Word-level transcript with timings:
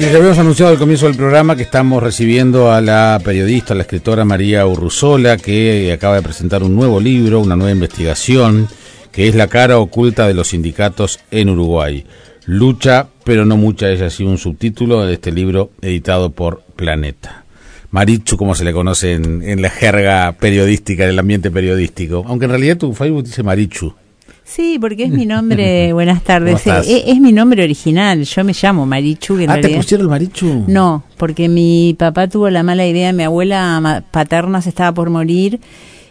Les 0.00 0.14
habíamos 0.14 0.38
anunciado 0.38 0.72
al 0.72 0.78
comienzo 0.78 1.04
del 1.08 1.16
programa 1.16 1.56
que 1.56 1.62
estamos 1.62 2.02
recibiendo 2.02 2.72
a 2.72 2.80
la 2.80 3.20
periodista, 3.22 3.74
la 3.74 3.82
escritora 3.82 4.24
María 4.24 4.66
Urruzola, 4.66 5.36
que 5.36 5.92
acaba 5.92 6.16
de 6.16 6.22
presentar 6.22 6.62
un 6.62 6.74
nuevo 6.74 6.98
libro, 6.98 7.38
una 7.38 7.54
nueva 7.54 7.72
investigación, 7.72 8.66
que 9.12 9.28
es 9.28 9.34
La 9.34 9.48
cara 9.48 9.78
oculta 9.78 10.26
de 10.26 10.32
los 10.32 10.48
sindicatos 10.48 11.20
en 11.30 11.50
Uruguay. 11.50 12.06
Lucha, 12.46 13.08
pero 13.24 13.44
no 13.44 13.58
mucha, 13.58 13.90
es 13.90 14.00
así 14.00 14.24
un 14.24 14.38
subtítulo 14.38 15.04
de 15.04 15.12
este 15.12 15.32
libro 15.32 15.70
editado 15.82 16.30
por 16.30 16.62
Planeta. 16.76 17.44
Marichu, 17.90 18.38
como 18.38 18.54
se 18.54 18.64
le 18.64 18.72
conoce 18.72 19.12
en, 19.12 19.60
la 19.60 19.68
jerga 19.68 20.32
periodística, 20.32 21.04
en 21.04 21.10
el 21.10 21.18
ambiente 21.18 21.50
periodístico. 21.50 22.24
Aunque 22.26 22.46
en 22.46 22.52
realidad 22.52 22.78
tu 22.78 22.94
Facebook 22.94 23.24
dice 23.24 23.42
Marichu. 23.42 23.94
Sí, 24.50 24.78
porque 24.80 25.04
es 25.04 25.10
mi 25.10 25.26
nombre, 25.34 25.92
buenas 25.92 26.24
tardes, 26.24 26.66
eh, 26.66 27.04
es, 27.06 27.20
mi 27.20 27.32
nombre 27.32 27.62
original, 27.62 28.24
yo 28.24 28.44
me 28.44 28.52
llamo 28.60 28.84
Marichu. 28.84 29.38
ah, 29.48 29.60
¿te 29.60 29.68
pusieron 29.68 30.06
el 30.06 30.10
Marichu? 30.10 30.64
No, 30.66 31.04
porque 31.16 31.48
mi 31.48 31.94
papá 31.96 32.26
tuvo 32.26 32.50
la 32.50 32.64
mala 32.64 32.84
idea, 32.84 33.12
mi 33.12 33.22
abuela 33.22 34.04
paterna 34.10 34.60
se 34.60 34.70
estaba 34.70 34.92
por 34.92 35.08
morir 35.08 35.60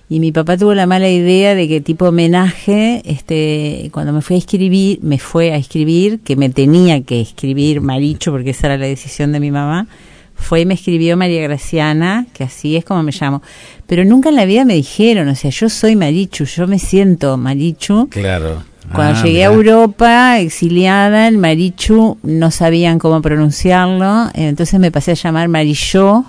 y 0.07 0.21
mi 0.21 0.31
papá 0.31 0.55
tuvo 0.55 0.73
la 0.73 0.85
mala 0.85 1.09
idea 1.09 1.53
de 1.53 1.67
que 1.67 1.81
tipo 1.81 2.05
homenaje, 2.05 3.01
este, 3.03 3.89
cuando 3.91 4.13
me 4.13 4.21
fui 4.21 4.37
a 4.37 4.39
escribir, 4.39 4.99
me 5.01 5.19
fue 5.19 5.51
a 5.51 5.57
escribir, 5.57 6.21
que 6.21 6.37
me 6.37 6.49
tenía 6.49 7.01
que 7.01 7.19
escribir 7.19 7.81
Marichu 7.81 8.31
porque 8.31 8.51
esa 8.51 8.67
era 8.67 8.77
la 8.77 8.85
decisión 8.85 9.33
de 9.33 9.41
mi 9.41 9.51
mamá, 9.51 9.87
fue 10.39 10.61
y 10.61 10.65
me 10.65 10.73
escribió 10.73 11.17
María 11.17 11.41
Graciana, 11.43 12.25
que 12.33 12.43
así 12.43 12.75
es 12.75 12.85
como 12.85 13.03
me 13.03 13.11
llamo. 13.11 13.41
Pero 13.85 14.05
nunca 14.05 14.29
en 14.29 14.35
la 14.35 14.45
vida 14.45 14.65
me 14.65 14.73
dijeron, 14.73 15.27
o 15.27 15.35
sea, 15.35 15.51
yo 15.51 15.69
soy 15.69 15.95
Marichu, 15.95 16.45
yo 16.45 16.67
me 16.67 16.79
siento 16.79 17.37
Marichu. 17.37 18.07
Claro. 18.09 18.63
Cuando 18.93 19.19
ah, 19.19 19.23
llegué 19.23 19.43
a 19.43 19.47
Europa, 19.47 20.39
exiliada, 20.39 21.27
el 21.27 21.37
Marichu 21.37 22.17
no 22.23 22.49
sabían 22.49 22.97
cómo 22.97 23.21
pronunciarlo, 23.21 24.31
entonces 24.33 24.79
me 24.79 24.91
pasé 24.91 25.11
a 25.11 25.15
llamar 25.15 25.47
Marilló. 25.47 26.25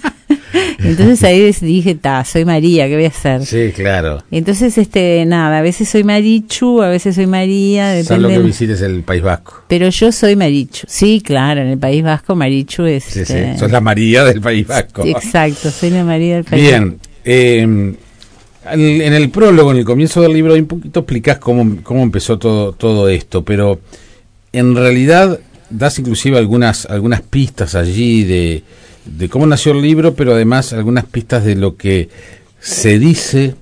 Entonces 0.78 1.22
ahí 1.24 1.52
dije, 1.60 1.94
ta, 1.94 2.24
soy 2.24 2.44
María, 2.44 2.88
¿qué 2.88 2.94
voy 2.94 3.04
a 3.04 3.08
hacer? 3.08 3.44
Sí, 3.44 3.72
claro. 3.74 4.22
Entonces, 4.30 4.78
este, 4.78 5.24
nada, 5.26 5.58
a 5.58 5.62
veces 5.62 5.88
soy 5.88 6.04
Marichu, 6.04 6.82
a 6.82 6.88
veces 6.88 7.14
soy 7.14 7.26
María. 7.26 7.88
Depende. 7.88 8.08
Solo 8.08 8.28
que 8.28 8.38
visites 8.38 8.80
el 8.80 9.02
País 9.02 9.22
Vasco. 9.22 9.64
Pero 9.68 9.88
yo 9.88 10.12
soy 10.12 10.36
Marichu. 10.36 10.86
Sí, 10.88 11.22
claro, 11.24 11.60
en 11.60 11.68
el 11.68 11.78
País 11.78 12.02
Vasco 12.02 12.34
Marichu 12.34 12.84
es... 12.84 13.04
Sí, 13.04 13.24
sí, 13.24 13.32
este, 13.34 13.58
sos 13.58 13.70
la 13.70 13.80
María 13.80 14.24
del 14.24 14.40
País 14.40 14.66
Vasco. 14.66 15.04
Exacto, 15.04 15.70
soy 15.70 15.90
la 15.90 16.04
María 16.04 16.36
del 16.36 16.44
País 16.44 16.62
Bien, 16.62 16.82
Vasco. 16.82 16.98
Bien, 17.24 17.96
eh, 17.96 17.96
en 18.70 19.12
el 19.14 19.30
prólogo, 19.30 19.70
en 19.72 19.78
el 19.78 19.84
comienzo 19.84 20.20
del 20.20 20.32
libro, 20.32 20.54
un 20.54 20.66
poquito 20.66 21.00
explicás 21.00 21.38
cómo, 21.38 21.82
cómo 21.82 22.02
empezó 22.02 22.38
todo, 22.38 22.72
todo 22.72 23.08
esto, 23.08 23.44
pero 23.44 23.80
en 24.52 24.74
realidad 24.74 25.38
das 25.70 25.98
inclusive 25.98 26.38
algunas, 26.38 26.86
algunas 26.86 27.22
pistas 27.22 27.74
allí 27.74 28.24
de 28.24 28.62
de 29.16 29.28
cómo 29.28 29.46
nació 29.46 29.72
el 29.72 29.82
libro, 29.82 30.14
pero 30.14 30.34
además 30.34 30.72
algunas 30.72 31.06
pistas 31.06 31.44
de 31.44 31.56
lo 31.56 31.76
que 31.76 32.08
se 32.60 32.98
dice, 32.98 33.54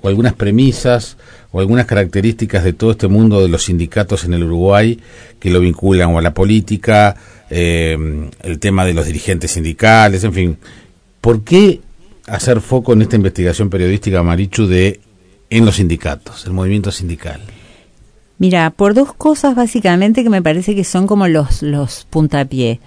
o 0.00 0.08
algunas 0.08 0.34
premisas, 0.34 1.16
o 1.50 1.60
algunas 1.60 1.86
características 1.86 2.64
de 2.64 2.72
todo 2.72 2.92
este 2.92 3.08
mundo 3.08 3.40
de 3.40 3.48
los 3.48 3.64
sindicatos 3.64 4.24
en 4.24 4.34
el 4.34 4.44
Uruguay 4.44 4.98
que 5.38 5.50
lo 5.50 5.60
vinculan 5.60 6.16
a 6.16 6.20
la 6.22 6.32
política, 6.32 7.14
eh, 7.50 8.28
el 8.42 8.58
tema 8.58 8.84
de 8.84 8.94
los 8.94 9.06
dirigentes 9.06 9.50
sindicales, 9.50 10.24
en 10.24 10.32
fin. 10.32 10.56
¿Por 11.20 11.42
qué 11.44 11.80
hacer 12.26 12.60
foco 12.60 12.94
en 12.94 13.02
esta 13.02 13.16
investigación 13.16 13.68
periodística, 13.68 14.22
Marichu, 14.22 14.66
de 14.66 15.00
en 15.50 15.66
los 15.66 15.76
sindicatos, 15.76 16.46
el 16.46 16.52
movimiento 16.52 16.90
sindical? 16.90 17.42
Mira, 18.38 18.70
por 18.70 18.94
dos 18.94 19.12
cosas 19.12 19.54
básicamente 19.54 20.24
que 20.24 20.30
me 20.30 20.42
parece 20.42 20.74
que 20.74 20.84
son 20.84 21.06
como 21.06 21.28
los, 21.28 21.62
los 21.62 22.06
puntapié. 22.10 22.80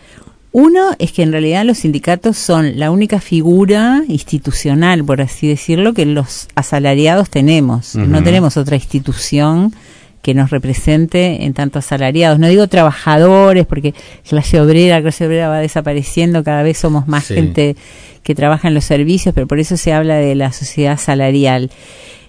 Uno 0.58 0.95
es 1.00 1.11
que 1.11 1.22
en 1.22 1.34
realidad 1.34 1.66
los 1.66 1.80
sindicatos 1.80 2.38
son 2.38 2.80
la 2.80 2.89
única 2.89 3.20
figura 3.20 4.03
institucional, 4.08 5.03
por 5.03 5.20
así 5.20 5.50
decirlo, 5.50 5.94
que 5.94 6.06
los 6.06 6.47
asalariados 6.56 7.30
tenemos. 7.30 7.94
No 7.96 8.24
tenemos 8.24 8.56
otra 8.56 8.78
institución 8.78 9.74
que 10.22 10.34
nos 10.34 10.52
represente 10.52 11.44
en 11.44 11.53
tanto 11.53 11.79
asalariados. 11.79 12.40
No 12.40 12.47
digo 12.47 12.69
trabajadores, 12.69 13.66
porque 13.66 13.94
clase 14.25 14.62
obrera, 14.62 15.02
clase 15.02 15.25
obrera 15.25 15.50
va 15.50 15.59
desapareciendo, 15.59 16.41
cada 16.41 16.63
vez 16.63 16.78
somos 16.78 17.06
más 17.06 17.28
gente 17.28 17.75
que 18.24 18.34
trabaja 18.34 18.69
en 18.69 18.75
los 18.75 18.85
servicios, 18.85 19.35
pero 19.35 19.47
por 19.47 19.59
eso 19.59 19.75
se 19.75 19.91
habla 19.91 20.16
de 20.16 20.35
la 20.35 20.53
sociedad 20.53 20.97
salarial. 20.97 21.69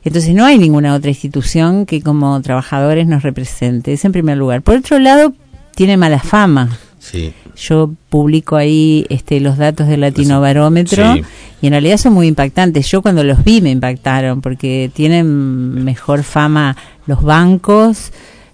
Entonces 0.03 0.35
no 0.35 0.45
hay 0.45 0.59
ninguna 0.59 0.97
otra 0.97 1.11
institución 1.11 1.87
que 1.87 2.03
como 2.03 2.43
trabajadores 2.43 3.07
nos 3.07 3.23
represente. 3.23 3.93
Es 3.93 4.05
en 4.05 4.11
primer 4.11 4.37
lugar. 4.37 4.63
Por 4.63 4.79
otro 4.79 4.99
lado, 4.99 5.33
tiene 5.77 5.97
mala 5.97 6.19
fama. 6.19 6.77
Sí. 6.99 7.33
Yo 7.57 7.91
publico 8.11 8.57
ahí 8.57 9.07
este, 9.09 9.41
los 9.41 9.57
datos 9.57 9.89
del 9.89 10.03
Latino 10.03 10.41
Barómetro 10.41 11.17
y 11.63 11.67
en 11.67 11.73
realidad 11.73 11.97
son 11.97 12.13
muy 12.13 12.27
impactantes. 12.27 12.91
Yo 12.91 13.01
cuando 13.03 13.25
los 13.25 13.43
vi 13.45 13.63
me 13.63 13.71
impactaron 13.71 14.43
porque 14.43 14.91
tienen 14.93 15.85
mejor 15.85 16.23
fama 16.23 16.77
los 17.07 17.23
bancos, 17.23 18.13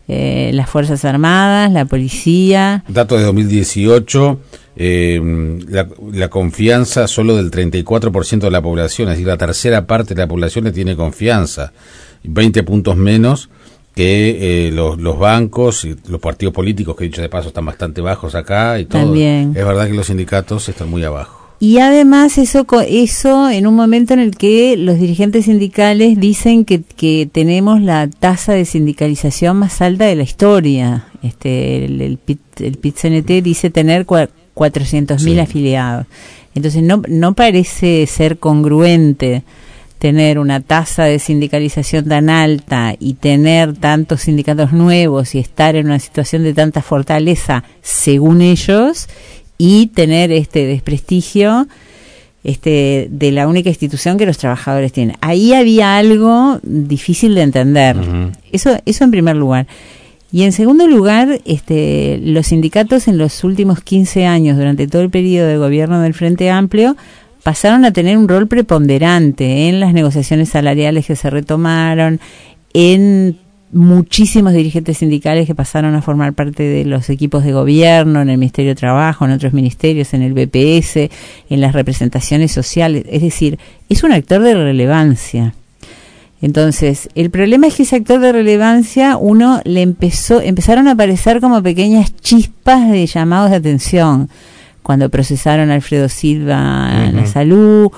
eh, 0.09 0.51
las 0.55 0.71
Fuerzas 0.71 1.05
Armadas, 1.05 1.73
la 1.73 1.85
policía. 1.85 2.85
Datos 2.89 3.19
de 3.19 3.25
2018, 3.25 4.41
eh, 4.77 5.59
la, 5.69 5.89
la, 6.13 6.29
confianza 6.29 7.09
solo 7.09 7.37
del 7.37 7.51
34% 7.51 8.41
de 8.41 8.51
la 8.51 8.63
población, 8.63 9.09
es 9.09 9.15
decir, 9.15 9.27
la 9.27 9.37
tercera 9.37 9.87
parte 9.87 10.15
de 10.15 10.23
la 10.23 10.29
población 10.29 10.65
le 10.65 10.73
tiene 10.73 10.97
confianza, 10.97 11.73
20 12.25 12.63
puntos 12.63 12.97
menos 12.97 13.49
que 13.95 14.69
eh, 14.69 14.71
los, 14.73 14.99
los, 14.99 15.19
bancos 15.19 15.85
y 15.85 15.97
los 16.09 16.21
partidos 16.21 16.55
políticos, 16.55 16.97
que 16.97 17.05
dicho 17.05 17.21
de 17.21 17.29
paso 17.29 17.49
están 17.49 17.67
bastante 17.67 18.01
bajos 18.01 18.35
acá 18.35 18.79
y 18.79 18.87
todo. 18.87 19.03
También. 19.03 19.53
Es 19.55 19.65
verdad 19.65 19.87
que 19.87 19.95
los 19.95 20.07
sindicatos 20.07 20.69
están 20.69 20.89
muy 20.89 21.05
abajo. 21.05 21.43
Y 21.61 21.79
además 21.79 22.39
eso, 22.39 22.67
eso 22.89 23.49
en 23.49 23.69
un 23.69 23.77
momento 23.77 24.15
en 24.15 24.19
el 24.19 24.37
que 24.37 24.77
los 24.77 24.99
dirigentes 24.99 25.45
sindicales 25.45 26.19
dicen 26.19 26.65
que, 26.65 26.83
que 26.83 27.29
tenemos 27.31 27.81
la 27.81 28.09
tasa 28.09 28.53
de 28.53 28.65
sindicalización 28.65 29.59
más 29.59 29.81
alta 29.81 30.07
de 30.07 30.17
la 30.17 30.25
historia. 30.25 31.07
Este, 31.23 31.85
el, 31.85 32.01
el, 32.01 32.19
PIT, 32.19 32.41
el 32.63 32.79
PIT-CNT 32.79 33.43
dice 33.45 33.71
tener 33.71 34.07
400.000 34.07 35.41
afiliados. 35.41 36.07
Entonces 36.57 36.83
no, 36.83 37.03
no 37.09 37.35
parece 37.35 38.09
ser 38.09 38.39
congruente 38.39 39.45
tener 40.03 40.41
una 40.41 40.59
tasa 40.59 41.05
de 41.05 41.21
sindicalización 41.21 42.09
tan 42.09 42.29
alta 42.29 42.97
y 42.99 43.15
tener 43.15 43.77
tantos 43.77 44.23
sindicatos 44.23 44.73
nuevos 44.73 45.37
y 45.37 45.39
estar 45.39 45.77
en 45.77 45.87
una 45.87 46.01
situación 46.01 46.43
de 46.43 46.55
tanta 46.55 46.83
fortaleza, 46.83 47.63
según 47.83 48.43
ellos, 48.43 49.09
y 49.59 49.93
tener 49.95 50.33
este 50.33 50.67
desprestigio 50.67 51.69
este, 52.43 53.07
de 53.13 53.31
la 53.31 53.47
única 53.47 53.69
institución 53.69 54.19
que 54.19 54.27
los 54.27 54.39
trabajadores 54.39 54.91
tienen. 54.91 55.15
Ahí 55.21 55.53
había 55.53 55.97
algo 55.97 56.59
difícil 56.65 57.37
de 57.37 57.43
entender. 57.43 57.97
Eso, 58.51 58.77
eso 58.85 59.05
en 59.05 59.13
primer 59.13 59.37
lugar. 59.37 59.69
Y 60.33 60.43
en 60.43 60.51
segundo 60.51 60.89
lugar, 60.89 61.41
este, 61.45 62.19
los 62.25 62.49
sindicatos 62.49 63.07
en 63.07 63.19
los 63.19 63.45
últimos 63.45 63.83
15 63.83 64.27
años, 64.27 64.57
durante 64.57 64.89
todo 64.89 65.03
el 65.03 65.11
periodo 65.11 65.47
de 65.47 65.59
gobierno 65.59 66.01
del 66.01 66.15
Frente 66.15 66.51
Amplio, 66.51 66.97
pasaron 67.43 67.85
a 67.85 67.93
tener 67.93 68.17
un 68.17 68.29
rol 68.29 68.47
preponderante 68.47 69.69
en 69.69 69.81
las 69.81 69.93
negociaciones 69.93 70.51
salariales 70.51 71.07
que 71.07 71.17
se 71.17 71.31
retomaron, 71.31 72.21
en 72.75 73.39
muchísimos 73.73 74.53
dirigentes 74.53 74.99
sindicales 74.99 75.47
que 75.47 75.55
pasaron 75.55 75.95
a 75.95 76.03
formar 76.03 76.35
parte 76.35 76.63
de 76.63 76.85
los 76.85 77.09
equipos 77.09 77.43
de 77.43 77.53
gobierno, 77.53 78.21
en 78.21 78.29
el 78.29 78.39
Ministerio 78.39 78.73
de 78.73 78.75
Trabajo, 78.77 79.25
en 79.25 79.33
otros 79.33 79.55
ministerios, 79.55 80.13
en 80.15 80.23
el 80.23 80.35
BPS, 80.35 81.11
en 81.49 81.61
las 81.61 81.73
representaciones 81.73 82.53
sociales. 82.53 83.05
Es 83.09 83.23
decir, 83.23 83.59
es 83.89 84.03
un 84.03 84.13
actor 84.13 84.43
de 84.43 84.55
relevancia. 84.55 85.55
Entonces, 86.43 87.09
el 87.15 87.31
problema 87.31 87.69
es 87.69 87.75
que 87.77 87.85
ese 87.85 87.97
actor 87.97 88.21
de 88.21 88.33
relevancia, 88.33 89.17
uno 89.17 89.61
le 89.65 89.81
empezó, 89.81 90.41
empezaron 90.41 90.89
a 90.89 90.93
aparecer 90.93 91.41
como 91.41 91.63
pequeñas 91.63 92.15
chispas 92.17 92.91
de 92.91 93.07
llamados 93.07 93.51
de 93.51 93.57
atención 93.57 94.29
cuando 94.83 95.09
procesaron 95.09 95.71
a 95.71 95.75
Alfredo 95.75 96.09
Silva 96.09 97.07
en 97.07 97.17
la 97.17 97.27
salud, 97.27 97.91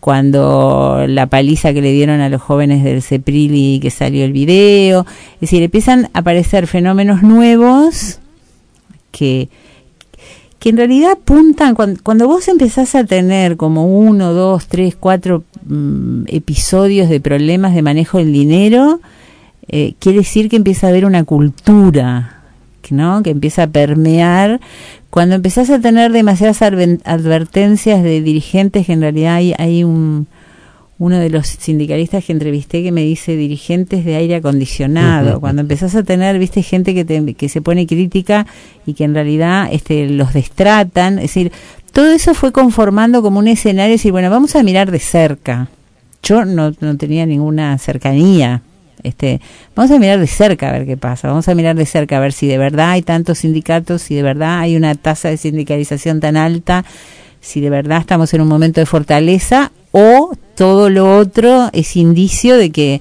cuando 0.00 1.04
la 1.06 1.26
paliza 1.26 1.74
que 1.74 1.82
le 1.82 1.92
dieron 1.92 2.20
a 2.20 2.30
los 2.30 2.40
jóvenes 2.40 2.82
del 2.82 3.02
CEPRIL 3.02 3.54
y 3.54 3.80
que 3.80 3.90
salió 3.90 4.24
el 4.24 4.32
video. 4.32 5.06
Es 5.34 5.40
decir, 5.42 5.62
empiezan 5.62 6.08
a 6.14 6.20
aparecer 6.20 6.66
fenómenos 6.66 7.22
nuevos 7.22 8.18
que, 9.12 9.50
que 10.58 10.70
en 10.70 10.78
realidad 10.78 11.12
apuntan, 11.12 11.74
cuando, 11.74 12.26
vos 12.26 12.48
empezás 12.48 12.94
a 12.94 13.04
tener 13.04 13.58
como 13.58 13.86
uno, 13.86 14.32
dos, 14.32 14.66
tres, 14.66 14.96
cuatro 14.98 15.44
mm, 15.66 16.24
episodios 16.28 17.10
de 17.10 17.20
problemas 17.20 17.74
de 17.74 17.82
manejo 17.82 18.18
del 18.18 18.32
dinero, 18.32 19.00
eh, 19.68 19.94
quiere 19.98 20.18
decir 20.18 20.48
que 20.48 20.56
empieza 20.56 20.86
a 20.86 20.90
haber 20.90 21.04
una 21.04 21.24
cultura, 21.24 22.39
¿no? 22.90 23.22
que 23.22 23.30
empieza 23.30 23.64
a 23.64 23.66
permear 23.66 24.60
cuando 25.10 25.34
empezás 25.34 25.70
a 25.70 25.80
tener 25.80 26.12
demasiadas 26.12 26.62
advertencias 26.62 28.02
de 28.02 28.20
dirigentes 28.20 28.86
que 28.86 28.92
en 28.92 29.00
realidad 29.00 29.34
hay, 29.34 29.54
hay 29.58 29.82
un, 29.82 30.28
uno 31.00 31.18
de 31.18 31.30
los 31.30 31.48
sindicalistas 31.48 32.24
que 32.24 32.32
entrevisté 32.32 32.82
que 32.82 32.92
me 32.92 33.02
dice 33.02 33.34
dirigentes 33.34 34.04
de 34.04 34.14
aire 34.14 34.36
acondicionado. 34.36 35.40
Cuando 35.40 35.62
empezás 35.62 35.96
a 35.96 36.04
tener, 36.04 36.38
viste, 36.38 36.62
gente 36.62 36.94
que, 36.94 37.04
te, 37.04 37.34
que 37.34 37.48
se 37.48 37.60
pone 37.60 37.86
crítica 37.86 38.46
y 38.86 38.94
que 38.94 39.04
en 39.04 39.14
realidad 39.14 39.68
este, 39.72 40.08
los 40.08 40.32
destratan, 40.32 41.14
es 41.18 41.22
decir, 41.22 41.50
todo 41.92 42.12
eso 42.12 42.34
fue 42.34 42.52
conformando 42.52 43.20
como 43.20 43.40
un 43.40 43.48
escenario, 43.48 43.92
decir, 43.92 44.12
bueno, 44.12 44.30
vamos 44.30 44.54
a 44.54 44.62
mirar 44.62 44.90
de 44.92 45.00
cerca. 45.00 45.68
Yo 46.22 46.44
no, 46.44 46.72
no 46.80 46.96
tenía 46.96 47.26
ninguna 47.26 47.76
cercanía. 47.78 48.62
Este, 49.02 49.40
vamos 49.74 49.90
a 49.90 49.98
mirar 49.98 50.18
de 50.18 50.26
cerca 50.26 50.68
a 50.68 50.72
ver 50.72 50.86
qué 50.86 50.96
pasa, 50.96 51.28
vamos 51.28 51.48
a 51.48 51.54
mirar 51.54 51.76
de 51.76 51.86
cerca 51.86 52.16
a 52.16 52.20
ver 52.20 52.32
si 52.32 52.46
de 52.46 52.58
verdad 52.58 52.90
hay 52.90 53.02
tantos 53.02 53.38
sindicatos, 53.38 54.02
si 54.02 54.14
de 54.14 54.22
verdad 54.22 54.60
hay 54.60 54.76
una 54.76 54.94
tasa 54.94 55.28
de 55.28 55.36
sindicalización 55.36 56.20
tan 56.20 56.36
alta, 56.36 56.84
si 57.40 57.60
de 57.60 57.70
verdad 57.70 58.00
estamos 58.00 58.32
en 58.34 58.42
un 58.42 58.48
momento 58.48 58.80
de 58.80 58.86
fortaleza 58.86 59.72
o 59.92 60.32
todo 60.54 60.90
lo 60.90 61.16
otro 61.16 61.70
es 61.72 61.96
indicio 61.96 62.56
de 62.56 62.70
que 62.70 63.00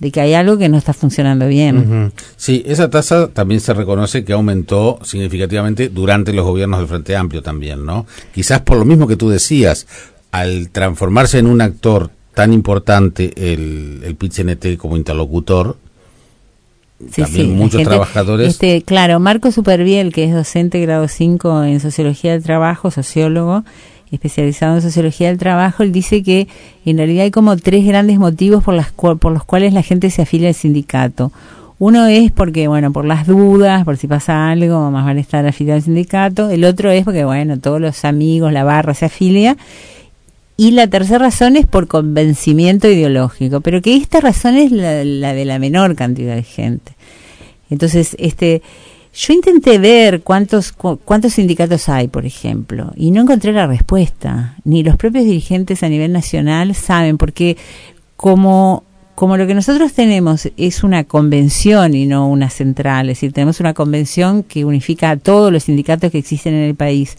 de 0.00 0.10
que 0.10 0.20
hay 0.20 0.32
algo 0.32 0.56
que 0.56 0.68
no 0.68 0.78
está 0.78 0.94
funcionando 0.94 1.46
bien. 1.46 2.10
Sí, 2.36 2.62
esa 2.66 2.88
tasa 2.88 3.28
también 3.28 3.60
se 3.60 3.74
reconoce 3.74 4.24
que 4.24 4.32
aumentó 4.32 4.98
significativamente 5.02 5.90
durante 5.90 6.32
los 6.32 6.46
gobiernos 6.46 6.80
del 6.80 6.88
Frente 6.88 7.14
Amplio 7.16 7.42
también, 7.42 7.84
¿no? 7.84 8.06
Quizás 8.32 8.62
por 8.62 8.78
lo 8.78 8.86
mismo 8.86 9.06
que 9.06 9.16
tú 9.16 9.28
decías, 9.28 9.86
al 10.32 10.70
transformarse 10.70 11.38
en 11.38 11.46
un 11.46 11.60
actor 11.60 12.10
tan 12.34 12.52
importante 12.52 13.32
el, 13.36 14.00
el 14.04 14.16
PIT-CNT 14.16 14.76
como 14.76 14.96
interlocutor, 14.96 15.76
también 17.16 17.56
muchos 17.56 17.82
trabajadores. 17.82 18.48
Este, 18.48 18.82
claro, 18.82 19.20
Marco 19.20 19.50
Superviel, 19.50 20.12
que 20.12 20.24
es 20.24 20.34
docente 20.34 20.80
grado 20.80 21.08
5 21.08 21.64
en 21.64 21.80
Sociología 21.80 22.32
del 22.32 22.42
Trabajo, 22.42 22.90
sociólogo, 22.90 23.64
especializado 24.10 24.76
en 24.76 24.82
sociología 24.82 25.28
del 25.28 25.38
trabajo, 25.38 25.82
él 25.82 25.92
dice 25.92 26.22
que 26.22 26.48
en 26.84 26.98
realidad 26.98 27.24
hay 27.24 27.30
como 27.30 27.56
tres 27.56 27.86
grandes 27.86 28.18
motivos 28.18 28.62
por, 28.62 28.74
las 28.74 28.92
por 28.92 29.32
los 29.32 29.44
cuales 29.44 29.72
la 29.72 29.82
gente 29.82 30.10
se 30.10 30.22
afilia 30.22 30.48
al 30.48 30.54
sindicato. 30.54 31.32
Uno 31.78 32.06
es 32.06 32.30
porque, 32.30 32.68
bueno, 32.68 32.92
por 32.92 33.06
las 33.06 33.26
dudas, 33.26 33.84
por 33.84 33.96
si 33.96 34.06
pasa 34.06 34.50
algo, 34.50 34.90
más 34.90 35.06
vale 35.06 35.22
estar 35.22 35.46
afiliado 35.46 35.76
al 35.78 35.82
sindicato. 35.82 36.50
El 36.50 36.64
otro 36.64 36.90
es 36.90 37.04
porque, 37.04 37.24
bueno, 37.24 37.58
todos 37.58 37.80
los 37.80 38.04
amigos, 38.04 38.52
la 38.52 38.64
barra 38.64 38.92
se 38.92 39.06
afilia. 39.06 39.56
Y 40.60 40.72
la 40.72 40.88
tercera 40.88 41.20
razón 41.20 41.56
es 41.56 41.64
por 41.64 41.88
convencimiento 41.88 42.86
ideológico, 42.86 43.62
pero 43.62 43.80
que 43.80 43.96
esta 43.96 44.20
razón 44.20 44.56
es 44.56 44.70
la, 44.70 44.92
de 44.92 45.44
la 45.46 45.58
menor 45.58 45.96
cantidad 45.96 46.34
de 46.34 46.42
gente. 46.42 46.92
Entonces, 47.70 48.14
este, 48.18 48.60
yo 49.14 49.32
intenté 49.32 49.78
ver 49.78 50.20
cuántos, 50.20 50.72
cuántos 50.72 51.32
sindicatos 51.32 51.88
hay, 51.88 52.08
por 52.08 52.26
ejemplo, 52.26 52.92
y 52.94 53.10
no 53.10 53.22
encontré 53.22 53.54
la 53.54 53.66
respuesta. 53.66 54.56
Ni 54.64 54.82
los 54.82 54.98
propios 54.98 55.24
dirigentes 55.24 55.82
a 55.82 55.88
nivel 55.88 56.12
nacional 56.12 56.74
saben, 56.74 57.16
porque 57.16 57.56
como, 58.18 58.84
como 59.14 59.38
lo 59.38 59.46
que 59.46 59.54
nosotros 59.54 59.94
tenemos 59.94 60.46
es 60.58 60.84
una 60.84 61.04
convención 61.04 61.94
y 61.94 62.04
no 62.04 62.28
una 62.28 62.50
central, 62.50 63.08
es 63.08 63.16
decir, 63.16 63.32
tenemos 63.32 63.60
una 63.60 63.72
convención 63.72 64.42
que 64.42 64.66
unifica 64.66 65.08
a 65.08 65.16
todos 65.16 65.50
los 65.50 65.64
sindicatos 65.64 66.12
que 66.12 66.18
existen 66.18 66.52
en 66.52 66.64
el 66.64 66.74
país, 66.74 67.16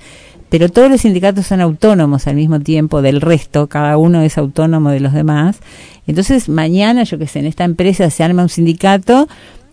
pero 0.51 0.67
todos 0.67 0.91
los 0.91 0.99
sindicatos 0.99 1.47
son 1.47 1.61
autónomos 1.61 2.27
al 2.27 2.35
mismo 2.35 2.59
tiempo 2.59 3.01
del 3.01 3.21
resto, 3.21 3.67
cada 3.67 3.95
uno 3.95 4.21
es 4.21 4.37
autónomo 4.37 4.89
de 4.89 4.99
los 4.99 5.13
demás. 5.13 5.59
Entonces, 6.07 6.49
mañana, 6.49 7.03
yo 7.03 7.17
que 7.17 7.25
sé, 7.25 7.39
en 7.39 7.45
esta 7.45 7.63
empresa 7.63 8.09
se 8.09 8.21
arma 8.21 8.43
un 8.43 8.49
sindicato 8.49 9.29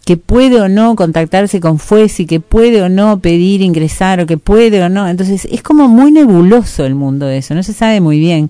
que 0.07 0.17
puede 0.17 0.61
o 0.61 0.69
no 0.69 0.95
contactarse 0.95 1.59
con 1.59 1.81
FUESI, 1.81 2.27
que 2.27 2.39
puede 2.39 2.81
o 2.81 2.89
no 2.89 3.19
pedir 3.19 3.61
ingresar 3.61 4.21
o 4.21 4.27
que 4.27 4.39
puede 4.39 4.81
o 4.81 4.89
no. 4.89 5.09
Entonces 5.09 5.49
es 5.51 5.65
como 5.65 5.89
muy 5.89 6.13
nebuloso 6.13 6.87
el 6.87 6.95
mundo 6.95 7.27
de 7.27 7.39
eso, 7.39 7.57
no 7.57 7.65
se 7.65 7.73
sabe 7.73 8.01
muy 8.01 8.21
bien. 8.21 8.49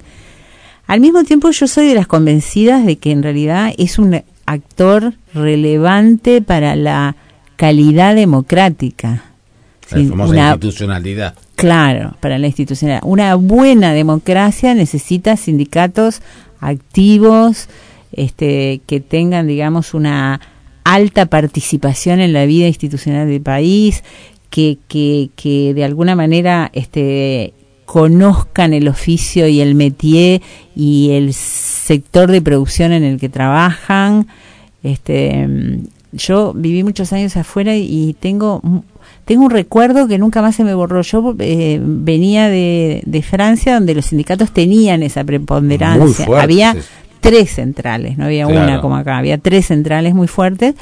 Al 0.87 1.01
mismo 1.01 1.25
tiempo 1.25 1.51
yo 1.51 1.67
soy 1.67 1.89
de 1.89 1.95
las 1.95 2.07
convencidas 2.07 2.85
de 2.85 2.97
que 2.97 3.11
en 3.11 3.23
realidad 3.23 3.73
es 3.79 3.99
un 3.99 4.23
actor 4.45 5.15
relevante 5.33 6.43
para 6.43 6.77
la 6.77 7.17
calidad 7.57 8.15
democrática. 8.15 9.28
La 9.91 10.05
famosa 10.05 10.51
institucionalidad. 10.51 11.35
Claro, 11.57 12.17
para 12.21 12.39
la 12.39 12.47
institucionalidad. 12.47 13.03
Una 13.05 13.35
buena 13.35 13.93
democracia 13.93 14.75
necesita 14.75 15.37
sindicatos 15.37 16.21
activos, 16.61 17.69
este, 18.13 18.81
que 18.87 19.01
tengan, 19.01 19.47
digamos, 19.47 19.95
una 19.95 20.41
alta 20.85 21.27
participación 21.27 22.21
en 22.21 22.33
la 22.33 22.47
vida 22.47 22.67
institucional 22.67 23.29
del 23.29 23.43
país, 23.43 24.03
que, 24.51 24.79
que, 24.89 25.31
que 25.37 25.75
de 25.75 25.85
alguna 25.85 26.17
manera 26.17 26.71
este, 26.73 27.53
conozcan 27.85 28.75
el 28.75 28.89
oficio 28.89 29.49
y 29.49 29.61
el 29.61 29.75
métier 29.75 30.43
y 30.75 31.11
el 31.13 31.33
sector 31.33 32.31
de 32.31 32.43
producción 32.43 32.93
en 32.93 33.05
el 33.05 33.19
que 33.19 33.29
trabajan. 33.29 34.27
Este, 34.83 35.47
yo 36.13 36.53
viví 36.55 36.85
muchos 36.85 37.13
años 37.13 37.37
afuera 37.37 37.77
y 37.77 38.17
tengo 38.19 38.63
tengo 39.29 39.45
un 39.45 39.51
recuerdo 39.51 40.09
que 40.09 40.17
nunca 40.17 40.41
más 40.41 40.57
se 40.57 40.65
me 40.65 40.73
borró. 40.73 41.03
Yo 41.03 41.37
eh, 41.39 41.79
venía 41.83 42.49
de, 42.49 43.03
de, 43.05 43.23
Francia 43.23 43.75
donde 43.75 43.95
los 43.95 44.07
sindicatos 44.07 44.53
tenían 44.53 45.03
esa 45.03 45.23
preponderancia. 45.23 46.27
Había 46.41 46.75
tres 47.21 47.51
centrales, 47.51 48.17
no 48.17 48.25
había 48.25 48.47
una 48.47 48.81
como 48.81 48.97
acá, 48.97 49.19
había 49.19 49.37
tres 49.37 49.67
centrales 49.67 50.15
muy 50.15 50.29
fuertes. 50.29 50.77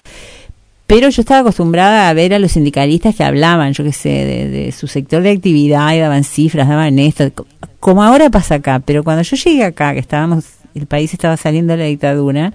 Pero 0.87 1.08
yo 1.08 1.22
estaba 1.22 1.40
acostumbrada 1.40 2.08
a 2.08 2.14
ver 2.14 2.34
a 2.34 2.38
los 2.38 2.52
sindicalistas 2.52 3.16
que 3.16 3.25
hablaban, 3.25 3.72
yo 3.72 3.82
qué 3.82 3.93
sé, 3.93 4.08
de, 4.08 4.70
su 4.70 4.87
sector 4.87 5.25
de 5.25 5.32
actividad 5.32 5.92
y 5.94 5.99
daban 5.99 6.22
cifras, 6.22 6.69
daban 6.69 7.00
esto, 7.00 7.32
como 7.81 8.04
ahora 8.04 8.31
pasa 8.31 8.54
acá. 8.54 8.78
Pero 8.78 9.02
cuando 9.02 9.25
yo 9.25 9.37
llegué 9.37 9.64
acá, 9.64 9.92
que 9.92 9.99
estábamos, 9.99 10.44
el 10.76 10.87
país 10.87 11.12
estaba 11.12 11.37
saliendo 11.37 11.72
de 11.72 11.78
la 11.81 11.87
dictadura, 11.87 12.52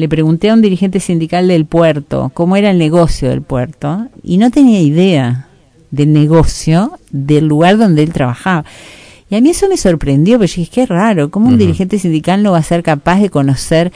le 0.00 0.08
pregunté 0.08 0.50
a 0.50 0.54
un 0.54 0.62
dirigente 0.62 0.98
sindical 0.98 1.46
del 1.46 1.66
puerto 1.66 2.30
cómo 2.34 2.56
era 2.56 2.70
el 2.70 2.78
negocio 2.78 3.28
del 3.28 3.42
puerto 3.42 4.08
y 4.22 4.38
no 4.38 4.50
tenía 4.50 4.80
idea 4.80 5.46
del 5.90 6.12
negocio 6.12 6.98
del 7.10 7.46
lugar 7.46 7.78
donde 7.78 8.02
él 8.02 8.12
trabajaba. 8.12 8.64
Y 9.28 9.36
a 9.36 9.40
mí 9.40 9.50
eso 9.50 9.68
me 9.68 9.76
sorprendió, 9.76 10.38
pero 10.38 10.52
dije, 10.52 10.68
qué 10.72 10.86
raro, 10.86 11.30
¿cómo 11.30 11.48
un 11.48 11.58
dirigente 11.58 11.98
sindical 11.98 12.42
no 12.42 12.52
va 12.52 12.58
a 12.58 12.62
ser 12.62 12.82
capaz 12.82 13.20
de 13.20 13.30
conocer? 13.30 13.92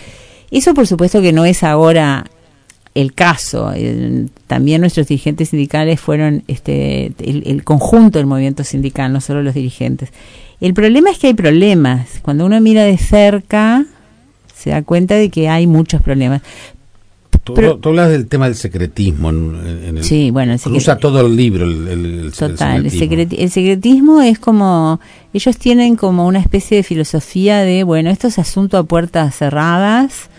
Eso 0.51 0.75
por 0.75 0.87
supuesto 0.87 1.21
que 1.21 1.33
no 1.33 1.45
es 1.45 1.65
ahora 1.65 2.25
el 2.95 3.13
caso. 3.15 3.73
también 4.47 4.81
nuestros 4.81 5.09
dirigentes 5.09 5.49
sindicales 5.49 6.01
fueron 6.01 6.45
este, 6.47 7.13
el, 7.19 7.65
conjunto 7.65 8.19
del 8.19 8.27
movimiento 8.27 8.63
sindical, 8.63 9.13
no 9.13 9.21
solo 9.21 9.43
los 9.43 9.55
dirigentes. 9.55 10.11
El 10.61 10.75
problema 10.75 11.11
es 11.11 11.19
que 11.19 11.29
hay 11.29 11.35
problemas. 11.35 12.21
Cuando 12.23 12.47
uno 12.47 12.61
mira 12.61 12.85
de 12.85 12.97
cerca, 12.97 13.85
se 14.65 14.71
da 14.71 14.83
cuenta 14.83 15.15
de 15.15 15.29
que 15.29 15.49
hay 15.49 15.67
muchos 15.67 16.01
problemas. 16.01 16.41
Tú, 17.45 17.55
hablas 17.85 18.09
del 18.09 18.27
tema 18.27 18.47
del 18.47 18.55
secretismo. 18.55 19.29
En, 19.29 19.99
el, 19.99 20.05
sí, 20.05 20.31
bueno, 20.31 20.57
cruza 20.59 20.97
todo 20.97 21.27
el 21.27 21.37
libro. 21.37 21.67
El, 21.67 22.33
total, 22.37 22.87
el 22.87 22.91
secretismo. 22.91 23.45
el 23.45 23.51
secretismo 23.51 24.23
es 24.23 24.39
como. 24.39 24.99
Ellos 25.35 25.59
tienen 25.59 25.97
como 25.97 26.27
una 26.27 26.39
especie 26.39 26.79
de 26.79 26.83
filosofía 26.83 27.59
de, 27.59 27.85
bueno, 27.85 28.09
esto 28.09 28.29
es 28.29 28.39
asunto 28.39 28.79
a 28.79 28.85
puertas 28.85 29.35
cerradas. 29.35 30.31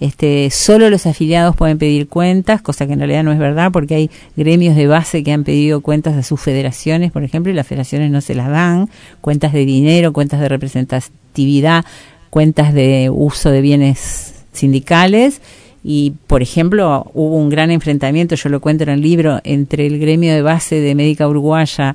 Este, 0.00 0.50
solo 0.50 0.90
los 0.90 1.06
afiliados 1.06 1.56
pueden 1.56 1.78
pedir 1.78 2.08
cuentas, 2.08 2.62
cosa 2.62 2.86
que 2.86 2.92
en 2.92 3.00
realidad 3.00 3.24
no 3.24 3.32
es 3.32 3.38
verdad, 3.38 3.70
porque 3.72 3.94
hay 3.96 4.10
gremios 4.36 4.76
de 4.76 4.86
base 4.86 5.24
que 5.24 5.32
han 5.32 5.44
pedido 5.44 5.80
cuentas 5.80 6.16
a 6.16 6.22
sus 6.22 6.40
federaciones, 6.40 7.10
por 7.10 7.24
ejemplo, 7.24 7.50
y 7.50 7.54
las 7.54 7.66
federaciones 7.66 8.10
no 8.10 8.20
se 8.20 8.36
las 8.36 8.48
dan, 8.48 8.88
cuentas 9.20 9.52
de 9.52 9.64
dinero, 9.64 10.12
cuentas 10.12 10.40
de 10.40 10.48
representatividad, 10.48 11.84
cuentas 12.28 12.74
de 12.74 13.10
uso 13.12 13.50
de 13.50 13.60
bienes 13.60 14.34
sindicales 14.52 15.40
y, 15.84 16.14
por 16.26 16.42
ejemplo, 16.42 17.10
hubo 17.14 17.36
un 17.36 17.48
gran 17.48 17.70
enfrentamiento, 17.70 18.34
yo 18.34 18.48
lo 18.48 18.60
cuento 18.60 18.82
en 18.82 18.90
el 18.90 19.00
libro, 19.00 19.40
entre 19.44 19.86
el 19.86 19.98
gremio 19.98 20.34
de 20.34 20.42
base 20.42 20.80
de 20.80 20.94
Médica 20.94 21.28
Uruguaya 21.28 21.94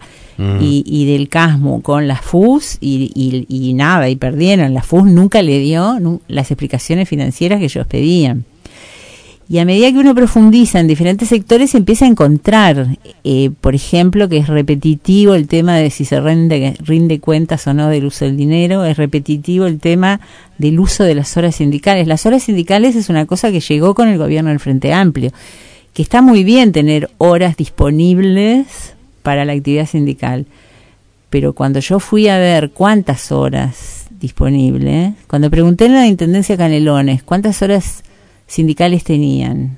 y, 0.59 1.05
del 1.05 1.29
CASMO 1.29 1.81
con 1.81 2.07
la 2.07 2.15
FUS 2.15 2.77
y, 2.81 3.45
y, 3.47 3.73
nada, 3.73 4.09
y 4.09 4.15
perdieron. 4.15 4.73
La 4.73 4.81
FUS 4.81 5.05
nunca 5.05 5.41
le 5.41 5.59
dio 5.59 5.99
las 6.27 6.49
explicaciones 6.49 7.07
financieras 7.07 7.59
que 7.59 7.65
ellos 7.65 7.85
pedían. 7.85 8.45
Y 9.49 9.59
a 9.59 9.65
medida 9.65 9.91
que 9.91 9.99
uno 9.99 10.15
profundiza 10.15 10.79
en 10.79 10.87
diferentes 10.87 11.29
sectores, 11.29 11.71
se 11.71 11.77
empieza 11.77 12.05
a 12.05 12.07
encontrar, 12.07 12.97
eh, 13.23 13.51
por 13.59 13.75
ejemplo, 13.75 14.29
que 14.29 14.37
es 14.37 14.47
repetitivo 14.47 15.35
el 15.35 15.47
tema 15.47 15.75
de 15.75 15.89
si 15.89 16.05
se 16.05 16.21
rinde, 16.21 16.75
rinde 16.79 17.19
cuentas 17.19 17.67
o 17.67 17.73
no 17.73 17.89
del 17.89 18.05
uso 18.05 18.25
del 18.25 18.37
dinero, 18.37 18.85
es 18.85 18.95
repetitivo 18.95 19.65
el 19.65 19.79
tema 19.79 20.21
del 20.57 20.79
uso 20.79 21.03
de 21.03 21.15
las 21.15 21.35
horas 21.35 21.55
sindicales. 21.55 22.07
Las 22.07 22.25
horas 22.25 22.43
sindicales 22.43 22.95
es 22.95 23.09
una 23.09 23.25
cosa 23.25 23.51
que 23.51 23.59
llegó 23.59 23.93
con 23.93 24.07
el 24.07 24.17
gobierno 24.17 24.49
del 24.49 24.59
Frente 24.59 24.93
Amplio, 24.93 25.31
que 25.93 26.01
está 26.01 26.21
muy 26.21 26.43
bien 26.43 26.71
tener 26.71 27.09
horas 27.17 27.57
disponibles 27.57 28.93
para 29.23 29.43
la 29.43 29.53
actividad 29.53 29.87
sindical. 29.87 30.45
Pero 31.29 31.53
cuando 31.53 31.79
yo 31.79 31.99
fui 31.99 32.29
a 32.29 32.37
ver 32.37 32.71
cuántas 32.71 33.31
horas 33.31 34.05
disponibles, 34.19 35.13
cuando 35.27 35.49
pregunté 35.49 35.85
en 35.85 35.93
la 35.93 36.07
Intendencia 36.07 36.55
Canelones 36.55 37.23
cuántas 37.23 37.61
horas 37.61 38.03
sindicales 38.53 39.03
tenían 39.03 39.77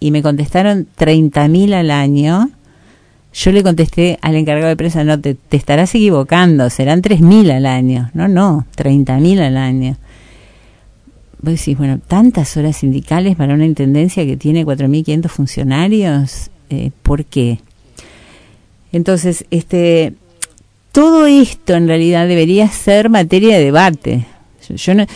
y 0.00 0.10
me 0.10 0.20
contestaron 0.20 0.88
30.000 0.98 1.74
al 1.74 1.92
año, 1.92 2.50
yo 3.32 3.52
le 3.52 3.62
contesté 3.62 4.18
al 4.20 4.34
encargado 4.34 4.68
de 4.68 4.76
prensa, 4.76 5.04
no, 5.04 5.20
te, 5.20 5.36
estarás 5.52 5.94
equivocando, 5.94 6.68
serán 6.68 7.02
3.000 7.02 7.52
al 7.52 7.66
año. 7.66 8.10
No, 8.14 8.26
no, 8.26 8.66
30.000 8.76 9.40
al 9.40 9.56
año. 9.56 9.96
vos 11.40 11.54
decís, 11.54 11.78
bueno, 11.78 12.00
tantas 12.04 12.56
horas 12.56 12.78
sindicales 12.78 13.36
para 13.36 13.54
una 13.54 13.64
intendencia 13.64 14.26
que 14.26 14.36
tiene 14.36 14.66
4.500 14.66 15.28
funcionarios, 15.28 16.50
eh, 16.68 16.90
¿por 17.04 17.24
qué? 17.26 17.60
Entonces, 18.90 19.44
este, 19.52 20.14
todo 20.90 21.26
esto 21.26 21.74
en 21.74 21.86
realidad 21.86 22.26
debería 22.26 22.68
ser 22.68 23.08
materia 23.08 23.56
de 23.56 23.64
debate. 23.64 24.26
Yo 24.68 24.94
no, 24.94 25.06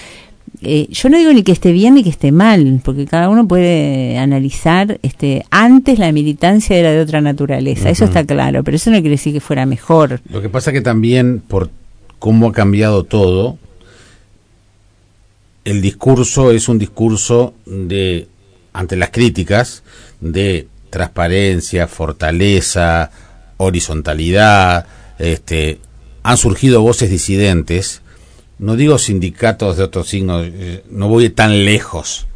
eh, 0.63 0.89
yo 0.91 1.09
no 1.09 1.19
digo 1.19 1.33
ni 1.33 1.43
que 1.43 1.53
esté 1.53 1.73
bien 1.73 1.95
ni 1.95 2.03
que 2.03 2.11
esté 2.11 2.33
mal, 2.33 2.81
porque 2.85 3.07
cada 3.07 3.29
uno 3.29 3.47
puede 3.49 4.19
analizar, 4.19 4.99
este, 5.03 5.45
antes 5.51 5.99
la 5.99 6.13
militancia 6.13 6.77
era 6.77 6.91
de 6.91 7.01
otra 7.01 7.21
naturaleza, 7.21 7.91
eso 7.91 8.05
está 8.05 8.25
claro, 8.25 8.63
pero 8.63 8.77
eso 8.77 8.91
no 8.91 8.97
quiere 8.97 9.11
decir 9.11 9.33
que 9.33 9.41
fuera 9.41 9.65
mejor. 9.65 10.21
Lo 10.31 10.43
que 10.43 10.49
pasa 10.49 10.73
que 10.73 10.81
también 10.81 11.41
por 11.41 11.71
cómo 12.19 12.49
ha 12.49 12.53
cambiado 12.53 13.05
todo, 13.05 13.59
el 15.65 15.81
discurso 15.81 16.51
es 16.51 16.69
un 16.69 16.79
discurso 16.79 17.55
de, 17.67 18.29
ante 18.73 18.97
las 18.97 19.11
críticas, 19.11 19.83
de 20.21 20.69
transparencia, 20.91 21.87
fortaleza, 21.87 23.11
horizontalidad, 23.57 24.87
este, 25.19 25.79
han 26.23 26.37
surgido 26.37 26.83
voces 26.83 27.11
disidentes, 27.11 28.03
no 28.61 28.77
digo 28.77 28.99
sindicatos 28.99 29.79
de 29.79 29.85
otro 29.85 30.05
signo, 30.05 30.45
eh, 30.45 30.85
no 30.91 31.09
voy 31.09 31.31
tan 31.31 31.65
lejos, 31.65 32.27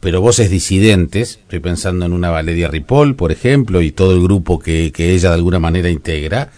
pero 0.00 0.20
voces 0.20 0.50
disidentes, 0.50 1.38
estoy 1.42 1.60
pensando 1.60 2.04
en 2.04 2.12
una 2.12 2.30
Valeria 2.30 2.66
Ripoll, 2.66 3.14
por 3.14 3.30
ejemplo, 3.30 3.80
y 3.80 3.92
todo 3.92 4.12
el 4.12 4.22
grupo 4.22 4.58
que, 4.58 4.90
que 4.90 5.12
ella 5.14 5.28
de 5.28 5.36
alguna 5.36 5.60
manera 5.60 5.88
integra, 5.88 6.50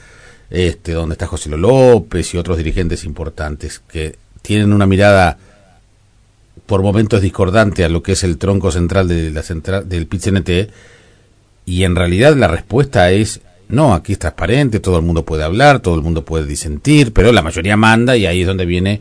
este, 0.49 0.93
donde 0.93 1.13
está 1.13 1.27
José 1.27 1.51
López 1.51 2.33
y 2.33 2.39
otros 2.39 2.57
dirigentes 2.57 3.05
importantes, 3.05 3.83
que 3.87 4.17
tienen 4.41 4.73
una 4.73 4.87
mirada 4.87 5.37
por 6.65 6.83
momentos 6.83 7.21
discordante 7.21 7.85
a 7.85 7.91
lo 7.91 8.03
que 8.03 8.13
es 8.13 8.25
el 8.25 8.39
tronco 8.39 8.73
central 8.73 9.07
de 9.07 9.31
la 9.31 9.43
central 9.43 9.87
del 9.87 10.07
PIT-CNT, 10.07 10.71
y 11.67 11.85
en 11.85 11.95
realidad 11.95 12.35
la 12.37 12.49
respuesta 12.49 13.11
es 13.11 13.41
no, 13.69 13.95
aquí 13.95 14.13
es 14.13 14.19
transparente, 14.19 14.81
todo 14.81 14.97
el 14.99 15.05
mundo 15.05 15.25
puede 15.25 15.45
hablar, 15.45 15.81
todo 15.81 15.95
el 15.95 16.03
mundo 16.03 16.25
puede 16.25 16.47
disentir, 16.47 17.13
pero 17.13 17.33
la 17.33 17.43
mayoría 17.43 17.77
manda 17.77 18.17
y 18.17 18.27
ahí 18.27 18.43
es 18.43 18.47
donde 18.47 18.67
viene 18.67 19.01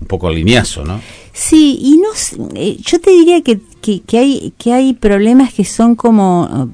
un 0.00 0.06
poco 0.06 0.28
el 0.28 0.36
lineazo, 0.36 0.84
¿no? 0.84 1.00
Sí, 1.32 1.78
y 1.80 1.96
no, 1.96 2.08
eh, 2.54 2.76
yo 2.84 3.00
te 3.00 3.10
diría 3.10 3.40
que, 3.42 3.60
que, 3.80 4.18
hay, 4.18 4.52
que 4.58 4.72
hay 4.72 4.92
problemas 4.94 5.54
que 5.54 5.64
son 5.64 5.94
como 5.94 6.42
uh, 6.42 6.68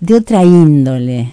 de 0.00 0.14
otra 0.14 0.44
índole. 0.44 1.32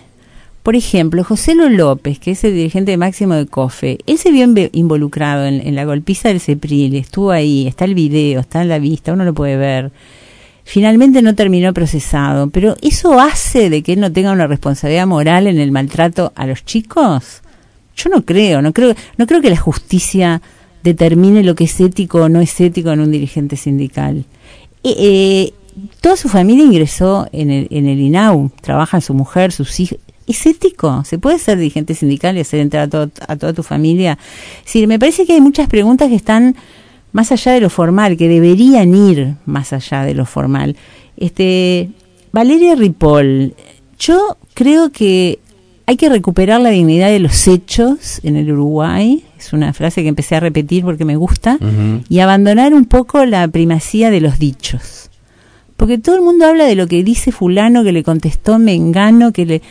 Por 0.64 0.76
ejemplo, 0.76 1.24
José 1.24 1.56
López, 1.56 2.20
que 2.20 2.32
es 2.32 2.44
el 2.44 2.54
dirigente 2.54 2.96
máximo 2.98 3.34
de 3.34 3.48
COFE, 3.48 3.98
él 4.06 4.18
se 4.18 4.32
vio 4.32 4.46
involucrado 4.74 5.46
en, 5.46 5.66
en 5.66 5.76
la 5.76 5.86
golpiza 5.86 6.30
del 6.30 6.40
CEPRIL, 6.40 6.96
estuvo 6.96 7.32
ahí, 7.32 7.68
está 7.68 7.86
el 7.86 7.96
video, 7.96 8.42
está 8.42 8.62
en 8.62 8.70
la 8.70 8.78
vista, 8.78 9.14
uno 9.14 9.26
lo 9.26 9.34
puede 9.34 9.58
ver 9.58 9.92
finalmente 10.70 11.24
no 11.24 11.34
terminó 11.34 11.74
procesado, 11.74 12.52
pero 12.52 12.78
¿eso 12.84 13.20
hace 13.20 13.72
de 13.72 13.82
que 13.82 13.94
él 13.94 14.00
no 14.00 14.12
tenga 14.12 14.32
una 14.32 14.46
responsabilidad 14.46 15.08
moral 15.08 15.48
en 15.48 15.58
el 15.58 15.72
maltrato 15.72 16.32
a 16.36 16.46
los 16.46 16.64
chicos? 16.64 17.42
Yo 17.96 18.12
no 18.12 18.24
creo, 18.24 18.62
no 18.62 18.72
creo, 18.72 18.94
no 19.18 19.26
creo 19.26 19.42
que 19.42 19.50
la 19.50 19.58
justicia 19.58 20.44
determine 20.84 21.44
lo 21.44 21.56
que 21.56 21.64
es 21.64 21.80
ético 21.80 22.22
o 22.22 22.30
no 22.30 22.40
es 22.40 22.62
ético 22.62 22.92
en 22.92 23.00
un 23.00 23.10
dirigente 23.10 23.58
sindical. 23.58 24.26
Eh, 24.84 24.96
eh, 25.00 25.54
toda 26.02 26.16
su 26.16 26.30
familia 26.30 26.66
ingresó 26.66 27.28
en 27.32 27.50
el, 27.50 27.68
en 27.72 27.88
el 27.88 28.00
INAU, 28.00 28.52
trabajan 28.62 29.02
su 29.02 29.16
mujer, 29.16 29.52
sus 29.52 29.80
hijos. 29.80 29.98
¿Es 30.28 30.46
ético? 30.46 31.04
¿Se 31.04 31.18
puede 31.18 31.40
ser 31.40 31.58
dirigente 31.58 31.96
sindical 31.96 32.38
y 32.38 32.42
hacer 32.42 32.60
entrar 32.60 32.88
a, 32.94 33.10
a 33.28 33.36
toda 33.38 33.54
tu 33.54 33.64
familia? 33.64 34.20
Sí, 34.66 34.86
me 34.86 35.00
parece 35.00 35.26
que 35.26 35.34
hay 35.34 35.42
muchas 35.42 35.68
preguntas 35.68 36.10
que 36.10 36.16
están 36.16 36.56
más 37.12 37.32
allá 37.32 37.54
de 37.54 37.62
lo 37.62 37.70
formal, 37.70 38.18
que 38.18 38.28
deberían 38.28 38.94
ir 38.94 39.36
más 39.46 39.74
allá 39.74 40.04
de 40.04 40.14
lo 40.14 40.26
formal. 40.26 40.76
Este, 41.18 41.90
Valeria 42.32 42.76
Ripoll, 42.76 43.54
yo 43.98 44.38
creo 44.54 44.92
que 44.92 45.40
hay 45.86 45.98
que 45.98 46.10
recuperar 46.10 46.62
la 46.62 46.70
dignidad 46.70 47.10
de 47.10 47.20
los 47.20 47.48
hechos 47.48 48.20
en 48.24 48.36
el 48.36 48.52
Uruguay, 48.52 49.24
es 49.40 49.54
una 49.54 49.74
frase 49.74 50.04
que 50.04 50.08
empecé 50.08 50.36
a 50.36 50.40
repetir 50.40 50.84
porque 50.84 51.04
me 51.04 51.16
gusta, 51.16 51.58
y 52.08 52.20
abandonar 52.20 52.76
un 52.76 52.86
poco 52.86 53.26
la 53.26 53.48
primacía 53.48 54.12
de 54.12 54.22
los 54.22 54.38
dichos. 54.38 55.10
Porque 55.78 55.98
todo 55.98 56.16
el 56.16 56.22
mundo 56.22 56.46
habla 56.46 56.66
de 56.66 56.76
lo 56.76 56.88
que 56.88 57.04
dice 57.04 57.32
fulano, 57.32 57.84
que 57.84 57.92
le 57.92 58.04
contestó 58.04 58.60
Mengano, 58.60 59.32
que 59.32 59.46
le... 59.46 59.62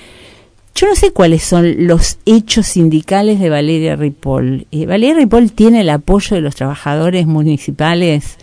Yo 0.78 0.86
no 0.86 0.94
sé 0.94 1.10
cuáles 1.10 1.42
son 1.42 1.88
los 1.88 2.18
hechos 2.24 2.68
sindicales 2.68 3.40
de 3.40 3.50
Valeria 3.50 3.96
Ripoll. 3.96 4.68
Eh, 4.70 4.86
Valeria 4.86 5.16
Ripoll 5.16 5.50
tiene 5.50 5.80
el 5.80 5.90
apoyo 5.90 6.36
de 6.36 6.40
los 6.40 6.54
trabajadores 6.54 7.26
municipales. 7.26 8.36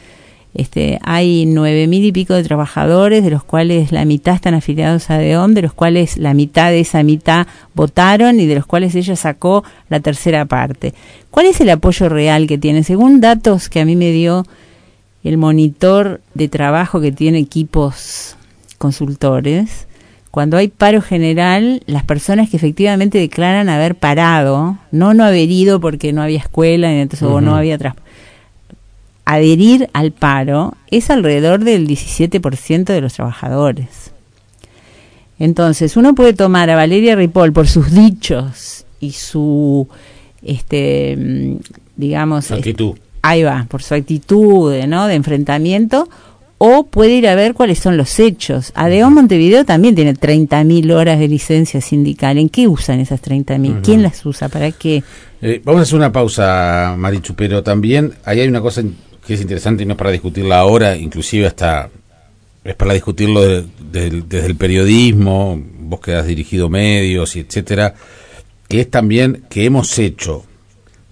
Este, 0.54 1.00
hay 1.01 1.46
nueve 1.46 1.88
mil 1.88 2.04
y 2.04 2.12
pico 2.12 2.34
de 2.34 2.44
trabajadores, 2.44 3.24
de 3.24 3.30
los 3.30 3.46
cuales 3.46 3.94
la 3.94 4.04
mitad 4.04 4.36
están 4.36 4.54
afiliados 4.54 5.10
a 5.10 5.18
DEON, 5.18 5.54
de 5.54 5.62
los 5.62 5.72
cuales 5.72 6.18
la 6.18 6.34
mitad 6.34 6.72
de 6.72 6.82
esa 6.82 7.04
mitad 7.04 7.48
votaron 7.74 8.38
y 8.42 8.48
de 8.48 8.56
los 8.56 8.65
cuales 8.65 8.96
ella 8.96 9.15
sacó 9.15 9.63
la 9.88 10.01
tercera 10.01 10.44
parte. 10.44 10.94
¿Cuál 11.32 11.46
es 11.46 11.62
el 11.62 11.70
apoyo 11.70 12.10
real 12.10 12.48
que 12.48 12.58
tiene? 12.58 12.84
Según 12.84 13.22
datos 13.22 13.70
que 13.70 13.80
a 13.80 13.86
mí 13.86 13.96
me 13.96 14.12
dio 14.12 14.46
el 15.24 15.38
monitor 15.38 16.20
de 16.34 16.50
trabajo 16.50 17.00
que 17.00 17.13
tiene 17.13 17.39
equipos 17.39 18.36
consultores, 18.77 19.88
cuando 20.36 20.58
hay 20.58 20.68
paro 20.68 21.01
general, 21.01 21.82
las 21.86 22.04
personas 22.04 22.50
que 22.50 22.58
efectivamente 22.58 23.18
declaran 23.18 23.70
haber 23.70 23.96
parado, 23.96 24.77
no 24.92 25.13
no 25.13 25.24
haber 25.24 25.50
ido 25.50 25.80
porque 25.80 26.12
no 26.12 26.22
había 26.22 26.39
escuela, 26.39 26.92
entonces 26.92 27.25
o 27.25 27.39
no 27.39 27.56
había 27.56 27.80
adherir 29.24 29.89
al 29.94 30.12
paro 30.12 30.74
es 30.92 31.10
alrededor 31.10 31.63
del 31.63 31.88
17% 31.88 32.84
de 32.84 33.00
los 33.00 33.13
trabajadores. 33.13 34.12
Entonces, 35.39 35.96
uno 35.96 36.13
puede 36.15 36.34
tomar 36.34 36.70
a 36.70 36.75
Valeria 36.75 37.15
Ripoll 37.15 37.54
por 37.54 37.70
sus 37.70 37.94
dichos 37.94 38.84
y 39.00 39.13
su 39.13 39.88
este 40.42 41.15
mm, 41.15 41.56
digamos 41.96 42.51
actitud. 42.51 42.98
ahí 43.22 43.44
va, 43.44 43.68
por 43.70 43.82
su 43.82 43.94
actitud, 43.94 44.75
¿no? 44.86 45.08
de 45.08 45.13
enfrentamiento 45.15 46.10
o 46.58 46.88
puede 46.88 47.16
ir 47.16 47.28
a 47.28 47.36
ver 47.36 47.54
cuáles 47.54 47.80
son 47.80 47.98
los 47.98 48.20
hechos. 48.20 48.72
ADEO 48.76 49.10
Montevideo 49.12 49.66
también 49.66 49.96
tiene 49.96 50.14
30.000 50.14 50.94
horas 50.94 51.20
de 51.20 51.28
licencia 51.28 51.82
sindical. 51.82 52.38
¿En 52.38 52.50
qué 52.50 52.68
usan 52.68 53.00
esas 53.00 53.22
30.000? 53.22 53.82
¿Quién 53.84 54.02
las 54.02 54.26
usa? 54.26 54.50
¿Para 54.50 54.72
qué? 54.72 55.04
Eh, 55.42 55.62
vamos 55.64 55.80
a 55.80 55.84
hacer 55.84 55.96
una 55.96 56.12
pausa, 56.12 56.96
Marichu, 56.98 57.34
pero 57.36 57.62
también 57.62 58.14
ahí 58.24 58.40
hay 58.40 58.48
una 58.48 58.62
cosa 58.62 58.84
que 59.26 59.34
es 59.34 59.42
interesante 59.42 59.84
y 59.84 59.86
no 59.86 59.94
es 59.94 59.98
para 59.98 60.12
discutirla 60.12 60.60
ahora, 60.60 60.96
inclusive 60.96 61.48
hasta 61.48 61.90
es 62.64 62.76
para 62.76 62.94
discutirlo 62.94 63.42
desde 63.92 64.46
el 64.46 64.56
periodismo, 64.56 65.62
vos 65.82 66.00
que 66.00 66.16
has 66.16 66.26
dirigido 66.26 66.68
medios 66.68 67.36
y 67.36 67.42
etcétera, 67.42 67.94
que 68.68 68.82
es 68.82 68.90
también 68.90 69.46
que 69.50 69.66
hemos 69.66 70.00
hecho 70.00 70.46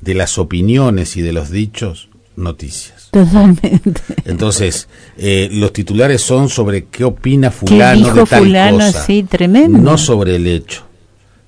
de 0.01 0.15
las 0.15 0.39
opiniones 0.39 1.15
y 1.15 1.21
de 1.21 1.31
los 1.31 1.51
dichos 1.51 2.09
noticias. 2.35 3.02
Totalmente. 3.13 4.01
Entonces, 4.25 4.87
eh, 5.17 5.47
los 5.51 5.71
titulares 5.71 6.19
son 6.21 6.49
sobre 6.49 6.85
qué 6.85 7.03
opina 7.03 7.51
fulano 7.51 8.11
de 8.11 8.25
tal 8.25 8.71
cosa. 8.71 9.05
Sí, 9.05 9.21
tremendo. 9.21 9.77
No 9.77 9.99
sobre 9.99 10.35
el 10.35 10.47
hecho. 10.47 10.83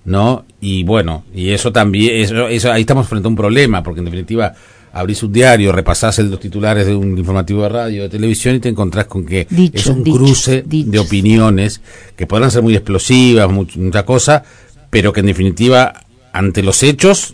¿No? 0.06 0.46
Y 0.62 0.84
bueno, 0.84 1.24
y 1.34 1.50
eso 1.50 1.72
también, 1.72 2.22
eso, 2.22 2.48
eso, 2.48 2.72
ahí 2.72 2.82
estamos 2.82 3.08
frente 3.08 3.28
a 3.28 3.30
un 3.30 3.36
problema, 3.36 3.82
porque 3.82 4.02
en 4.02 4.06
definitiva 4.06 4.54
abrís 4.94 5.24
un 5.24 5.34
diario, 5.34 5.72
repasás 5.72 6.20
los 6.20 6.40
titulares 6.40 6.86
de 6.86 6.96
un 6.96 7.18
informativo 7.18 7.64
de 7.64 7.70
radio, 7.70 8.04
de 8.04 8.10
televisión 8.10 8.56
y 8.56 8.60
te 8.60 8.70
encontrás 8.70 9.06
con 9.06 9.26
que 9.26 9.48
es 9.74 9.88
un 9.88 10.04
cruce 10.04 10.64
de 10.66 11.00
opiniones 11.00 11.82
que 12.16 12.28
podrán 12.28 12.52
ser 12.52 12.62
muy 12.62 12.76
explosivas, 12.76 13.50
mucha 13.50 14.06
cosa, 14.06 14.44
pero 14.92 15.12
que 15.12 15.22
en 15.22 15.26
definitiva 15.26 15.92
ante 16.32 16.62
los 16.62 16.84
hechos 16.84 17.34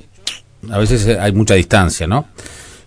a 0.69 0.77
veces 0.77 1.17
hay 1.17 1.33
mucha 1.33 1.55
distancia, 1.55 2.07
¿no? 2.07 2.27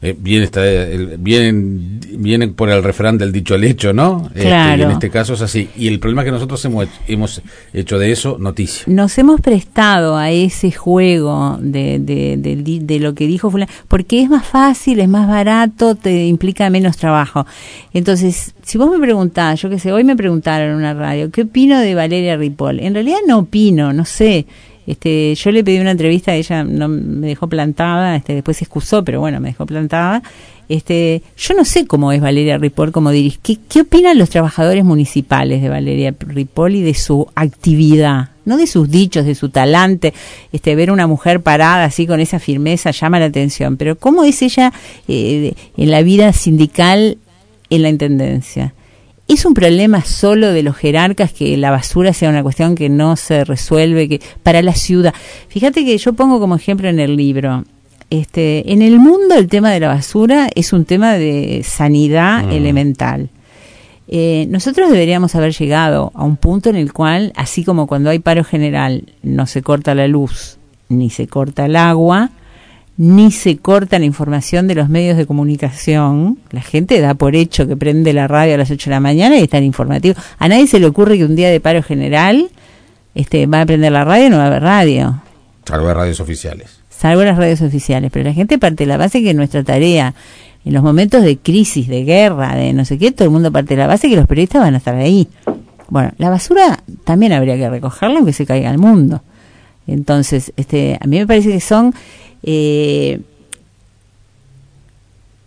Eh, 0.05 0.15
viene, 0.19 0.45
está, 0.45 0.67
el, 0.67 1.17
vienen, 1.17 2.53
por 2.53 2.69
el 2.69 2.83
refrán 2.83 3.17
del 3.17 3.33
dicho 3.33 3.55
al 3.55 3.65
hecho, 3.65 3.95
¿no? 3.95 4.29
Este, 4.35 4.51
en 4.51 4.91
este 4.91 5.09
caso 5.09 5.33
es 5.33 5.41
así. 5.41 5.71
Y 5.79 5.89
el 5.89 5.99
problema 5.99 6.21
es 6.21 6.27
que 6.27 6.33
nosotros 6.33 6.63
hemos, 6.67 6.89
hemos 7.09 7.41
hecho 7.73 7.99
de 7.99 8.13
eso 8.13 8.37
noticia. 8.39 8.85
Nos 8.87 9.17
hemos 9.17 9.41
prestado 9.41 10.19
a 10.19 10.31
ese 10.31 10.71
juego 10.73 11.57
de, 11.59 11.99
de, 12.01 12.37
de, 12.37 13.01
lo 13.01 13.15
que 13.15 13.27
dijo 13.27 13.51
fulano, 13.51 13.73
porque 13.89 14.21
es 14.21 14.29
más 14.29 14.47
fácil, 14.47 15.01
es 15.01 15.09
más 15.09 15.27
barato, 15.27 15.95
te 15.95 16.27
implica 16.27 16.69
menos 16.69 16.99
trabajo. 16.99 17.47
Entonces, 17.95 18.55
si 18.63 18.77
vos 18.77 18.91
me 18.91 18.99
preguntás, 18.99 19.63
yo 19.63 19.71
qué 19.71 19.79
sé, 19.79 19.91
hoy 19.91 20.05
me 20.05 20.17
preguntaron 20.17 20.69
en 20.69 20.77
una 20.77 20.93
radio, 20.93 21.31
¿qué 21.31 21.45
opino 21.45 21.81
de 21.81 21.95
Valeria 21.95 22.37
Ripoll? 22.37 22.81
En 22.81 22.93
realidad 22.93 23.21
no 23.27 23.39
opino, 23.39 23.95
no 23.95 24.05
sé 24.05 24.45
este, 24.87 25.35
yo 25.35 25.51
le 25.51 25.65
pedí 25.65 25.79
una 25.79 25.93
entrevista, 25.93 26.35
ella 26.35 26.65
no 26.65 26.89
me 26.89 27.29
dejó 27.29 27.49
plantada, 27.49 28.17
este, 28.17 28.35
después 28.35 28.57
se 28.57 28.65
excusó, 28.65 29.05
pero 29.05 29.21
bueno, 29.21 29.41
me 29.41 29.49
dejó 29.49 29.67
plantada. 29.67 30.23
Este, 30.69 31.23
yo 31.37 31.55
no 31.55 31.65
sé 31.65 31.87
cómo 31.87 32.13
es 32.13 32.21
Valeria 32.21 32.59
Ripoll 32.59 32.93
como 32.93 33.11
dirige. 33.11 33.39
¿Qué, 33.43 33.59
¿Qué 33.69 33.83
opinan 33.83 34.19
los 34.19 34.31
trabajadores 34.31 34.85
municipales 34.85 35.63
de 35.63 35.69
Valeria 35.69 36.15
Ripoll 36.19 36.77
y 36.77 36.83
de 36.83 36.95
su 36.95 37.29
actividad? 37.35 38.31
No 38.45 38.57
de 38.57 38.67
sus 38.67 38.91
dichos, 38.91 39.27
de 39.27 39.35
su 39.35 39.51
talante. 39.51 40.15
Este, 40.53 40.75
ver 40.75 40.91
una 40.91 41.07
mujer 41.07 41.41
parada 41.43 41.85
así 41.85 42.07
con 42.07 42.21
esa 42.21 42.39
firmeza 42.39 42.91
llama 42.91 43.21
la 43.21 43.27
atención. 43.27 43.77
Pero 43.77 43.97
cómo 43.97 44.25
es 44.25 44.43
ella 44.43 44.73
eh, 45.09 45.55
en 45.77 45.91
la 45.91 46.03
vida 46.03 46.33
sindical 46.33 47.19
en 47.71 47.83
la 47.83 47.89
Intendencia. 47.89 48.75
¿Es 49.27 49.45
un 49.47 49.55
problema 49.55 50.03
solo 50.05 50.53
de 50.53 50.63
los 50.63 50.77
jerarcas 50.77 51.33
que 51.33 51.57
la 51.57 51.71
basura 51.71 52.13
sea 52.13 52.29
una 52.29 52.43
cuestión 52.43 52.75
que 52.75 52.89
no 52.89 53.17
se 53.17 53.45
resuelve 53.45 54.09
que 54.09 54.21
para 54.43 54.61
la 54.61 54.75
ciudad? 54.75 55.15
Fíjate 55.49 55.85
que 55.85 55.97
yo 55.97 56.13
pongo 56.13 56.39
como 56.39 56.57
ejemplo 56.57 56.89
en 56.89 57.01
el 57.01 57.17
libro, 57.17 57.65
este, 58.11 58.71
en 58.73 58.83
el 58.83 58.99
mundo 59.01 59.35
el 59.35 59.49
tema 59.49 59.71
de 59.71 59.81
la 59.81 59.89
basura 59.89 60.49
es 60.55 60.73
un 60.73 60.85
tema 60.85 61.15
de 61.15 61.63
sanidad 61.65 62.45
mm. 62.45 62.51
elemental. 62.51 63.31
Eh, 64.09 64.47
nosotros 64.51 64.91
deberíamos 64.91 65.35
haber 65.35 65.53
llegado 65.55 66.13
a 66.15 66.25
un 66.25 66.37
punto 66.37 66.69
en 66.69 66.77
el 66.77 66.93
cual, 66.93 67.33
así 67.35 67.65
como 67.65 67.87
cuando 67.87 68.11
hay 68.11 68.19
paro 68.19 68.45
general, 68.45 69.05
no 69.23 69.47
se 69.47 69.63
corta 69.63 69.95
la 69.95 70.07
luz 70.07 70.59
ni 70.89 71.09
se 71.11 71.27
corta 71.27 71.65
el 71.65 71.77
agua, 71.77 72.31
ni 72.97 73.33
se 73.33 73.57
corta 73.59 73.99
la 73.99 74.05
información 74.05 74.69
de 74.69 74.75
los 74.75 74.89
medios 74.89 75.17
de 75.17 75.27
comunicación. 75.27 76.39
La 76.51 76.63
gente 76.63 77.01
da 77.01 77.15
por 77.15 77.35
hecho 77.35 77.67
que 77.67 77.77
prende 77.77 78.13
la 78.13 78.29
radio 78.29 78.55
a 78.55 78.59
las 78.59 78.71
8 78.71 78.91
de 78.91 78.95
la 78.95 79.01
mañana 79.01 79.37
y 79.37 79.43
está 79.43 79.59
en 79.59 79.65
informativo. 79.65 80.15
A 80.39 80.49
nadie 80.49 80.67
se 80.67 80.79
le 80.79 80.87
ocurre 80.87 81.19
que 81.19 81.25
un 81.25 81.35
día 81.35 81.51
de 81.51 81.61
paro 81.61 81.83
general 81.83 82.51
este, 83.15 83.47
va 83.47 83.63
a 83.63 83.67
prender 83.67 83.93
la 83.93 84.05
radio 84.05 84.27
y 84.27 84.31
no 84.31 84.37
va 84.37 84.45
a 84.45 84.47
haber 84.47 84.63
radio. 84.63 85.23
Salvo 85.65 85.89
las 85.89 85.97
radios 85.97 86.21
oficiales. 86.21 86.81
Salvo 86.89 87.25
las 87.25 87.37
radios 87.37 87.63
oficiales. 87.63 88.11
Pero 88.13 88.29
la 88.29 88.35
gente 88.35 88.59
parte 88.59 88.85
de 88.85 88.89
la 88.89 88.97
base 88.97 89.23
que 89.23 89.35
nuestra 89.35 89.65
tarea, 89.65 90.15
en 90.65 90.73
los 90.73 90.83
momentos 90.83 91.23
de 91.23 91.37
crisis, 91.39 91.89
de 91.89 92.05
guerra, 92.05 92.55
de 92.55 92.73
no 92.73 92.85
sé 92.85 92.99
qué, 92.99 93.11
todo 93.11 93.25
el 93.25 93.33
mundo 93.33 93.51
parte 93.51 93.75
de 93.75 93.81
la 93.81 93.89
base 93.89 94.09
que 94.09 94.17
los 94.17 94.29
periodistas 94.29 94.63
van 94.63 94.75
a 94.75 94.79
estar 94.79 94.95
ahí. 94.95 95.29
Bueno, 95.89 96.13
la 96.19 96.31
basura 96.31 96.83
también 97.05 97.33
habría 97.33 97.57
que 97.57 97.69
recogerla 97.69 98.19
aunque 98.19 98.33
se 98.33 98.47
caiga 98.47 98.71
al 98.71 98.79
mundo. 98.79 99.23
Entonces, 99.87 100.53
este, 100.57 100.99
a 101.01 101.07
mí 101.07 101.19
me 101.19 101.27
parece 101.27 101.51
que 101.51 101.61
son 101.61 101.95
eh, 102.45 103.21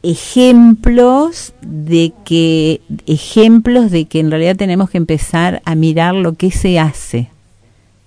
ejemplos 0.04 1.54
de 1.62 2.14
que 2.26 2.82
ejemplos 3.06 3.92
de 3.92 4.06
que 4.06 4.20
en 4.20 4.32
realidad 4.32 4.56
tenemos 4.56 4.90
que 4.90 4.98
empezar 4.98 5.62
a 5.66 5.76
mirar 5.76 6.16
lo 6.16 6.34
que 6.34 6.52
se 6.52 6.80
hace 6.80 7.30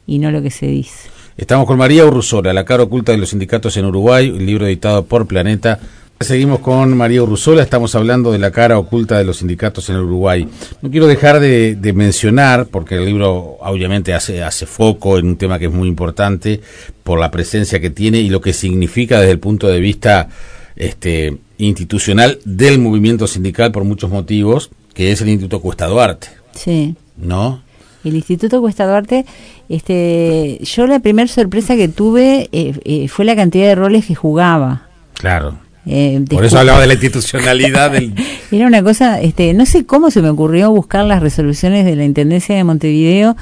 y 0.07 0.19
no 0.19 0.31
lo 0.31 0.43
que 0.43 0.51
se 0.51 0.67
dice. 0.67 1.09
Estamos 1.37 1.67
con 1.67 1.79
María 1.79 2.05
Urrusola, 2.05 2.53
La 2.53 2.65
cara 2.65 2.83
oculta 2.83 3.13
de 3.13 3.19
los 3.19 3.31
sindicatos 3.31 3.77
en 3.77 3.87
Uruguay, 3.87 4.29
un 4.29 4.45
libro 4.45 4.67
editado 4.67 5.05
por 5.05 5.27
Planeta. 5.27 5.79
Seguimos 6.23 6.59
con 6.59 6.95
María 6.99 7.23
Urrusola, 7.23 7.63
estamos 7.63 7.95
hablando 7.95 8.31
de 8.31 8.39
la 8.39 8.51
cara 8.51 8.79
oculta 8.79 9.17
de 9.17 9.25
los 9.25 9.39
sindicatos 9.39 9.89
en 9.89 9.97
Uruguay. 9.97 10.47
No 10.83 10.91
quiero 10.91 11.07
dejar 11.07 11.41
de, 11.41 11.93
mencionar, 11.95 12.67
porque 12.67 12.97
el 12.97 13.07
libro 13.07 13.57
obviamente 13.59 14.13
hace, 14.13 14.43
hace 14.43 14.67
foco 14.67 15.17
en 15.17 15.29
un 15.29 15.37
tema 15.37 15.59
que 15.59 15.65
es 15.65 15.73
muy 15.73 15.89
importante 15.89 16.61
por 17.05 17.19
la 17.19 17.31
presencia 17.31 17.81
que 17.81 17.89
tiene 17.89 18.19
y 18.19 18.29
lo 18.29 18.43
que 18.43 18.53
significa 18.53 19.19
desde 19.19 19.33
el 19.33 19.39
punto 19.39 19.67
de 19.69 19.81
vista 19.81 20.29
este, 20.77 21.39
institucional 21.57 22.39
del 22.45 22.79
movimiento 22.81 23.27
sindical 23.27 23.73
por 23.73 23.85
muchos 23.85 24.11
motivos, 24.11 24.71
que 24.93 25.13
es 25.13 25.23
el 25.23 25.31
Instituto 25.31 25.63
Cuesta 25.63 25.87
Duarte. 25.87 26.29
Sí. 26.53 26.97
¿No? 27.17 27.63
El 28.05 28.15
Instituto 28.15 28.61
Cuesta 28.61 28.87
Duarte, 28.87 29.25
este, 29.71 30.59
yo 30.65 30.87
la 30.87 31.01
primera 31.01 31.29
sorpresa 31.29 31.77
que 31.77 31.89
tuve 31.89 32.51
eh, 32.53 32.79
eh, 32.85 33.09
fue 33.09 33.25
la 33.25 33.35
cantidad 33.35 33.69
de 33.69 33.75
roles 33.75 34.05
que 34.05 34.15
jugaba. 34.15 34.87
Claro 35.15 35.70
eh, 35.87 36.23
Por 36.29 36.45
eso 36.45 36.59
hablaba 36.61 36.81
de 36.81 36.87
la 36.87 36.95
institucionalidad 36.95 37.93
del... 37.93 38.15
Era 38.51 38.67
una 38.67 38.83
cosa, 38.83 39.21
este, 39.21 39.53
no 39.55 39.67
sé 39.67 39.87
cómo 39.87 40.11
se 40.11 40.23
me 40.23 40.29
ocurrió 40.29 40.71
buscar 40.71 41.05
las 41.05 41.23
resoluciones 41.23 41.85
de 41.85 41.97
la 41.97 42.05
Intendencia 42.05 42.55
de 42.57 42.65
Montevideo 42.65 43.37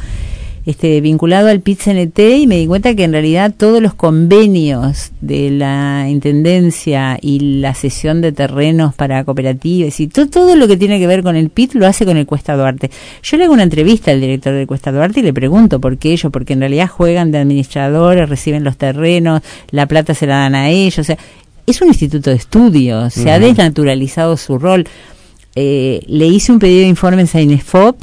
este, 0.68 1.00
vinculado 1.00 1.48
al 1.48 1.62
PIT-CNT 1.62 2.18
y 2.40 2.46
me 2.46 2.58
di 2.58 2.66
cuenta 2.66 2.94
que 2.94 3.04
en 3.04 3.12
realidad 3.12 3.54
todos 3.56 3.80
los 3.80 3.94
convenios 3.94 5.12
de 5.22 5.50
la 5.50 6.04
Intendencia 6.10 7.18
y 7.22 7.60
la 7.60 7.72
cesión 7.72 8.20
de 8.20 8.32
terrenos 8.32 8.94
para 8.94 9.24
cooperativas 9.24 9.98
y 9.98 10.08
todo 10.08 10.56
lo 10.56 10.68
que 10.68 10.76
tiene 10.76 10.98
que 10.98 11.06
ver 11.06 11.22
con 11.22 11.36
el 11.36 11.48
PIT 11.48 11.72
lo 11.72 11.86
hace 11.86 12.04
con 12.04 12.18
el 12.18 12.26
Cuesta 12.26 12.54
Duarte. 12.54 12.90
Yo 13.22 13.38
le 13.38 13.44
hago 13.44 13.54
una 13.54 13.62
entrevista 13.62 14.10
al 14.10 14.20
director 14.20 14.52
del 14.52 14.66
Cuesta 14.66 14.92
Duarte 14.92 15.20
y 15.20 15.22
le 15.22 15.32
pregunto 15.32 15.80
por 15.80 15.96
qué 15.96 16.12
ellos, 16.12 16.30
porque 16.30 16.52
en 16.52 16.60
realidad 16.60 16.88
juegan 16.88 17.32
de 17.32 17.38
administradores, 17.38 18.28
reciben 18.28 18.62
los 18.62 18.76
terrenos, 18.76 19.40
la 19.70 19.86
plata 19.86 20.12
se 20.12 20.26
la 20.26 20.36
dan 20.40 20.54
a 20.54 20.68
ellos, 20.68 20.98
o 20.98 21.04
sea, 21.04 21.16
es 21.70 21.82
un 21.82 21.88
instituto 21.88 22.30
de 22.30 22.36
estudios, 22.36 23.12
se 23.12 23.30
ha 23.30 23.38
desnaturalizado 23.38 24.36
su 24.38 24.58
rol. 24.58 24.86
Eh, 25.54 26.00
le 26.06 26.26
hice 26.26 26.50
un 26.50 26.58
pedido 26.58 26.80
de 26.80 26.88
informes 26.88 27.34
a 27.34 27.42
INEFOP, 27.42 28.02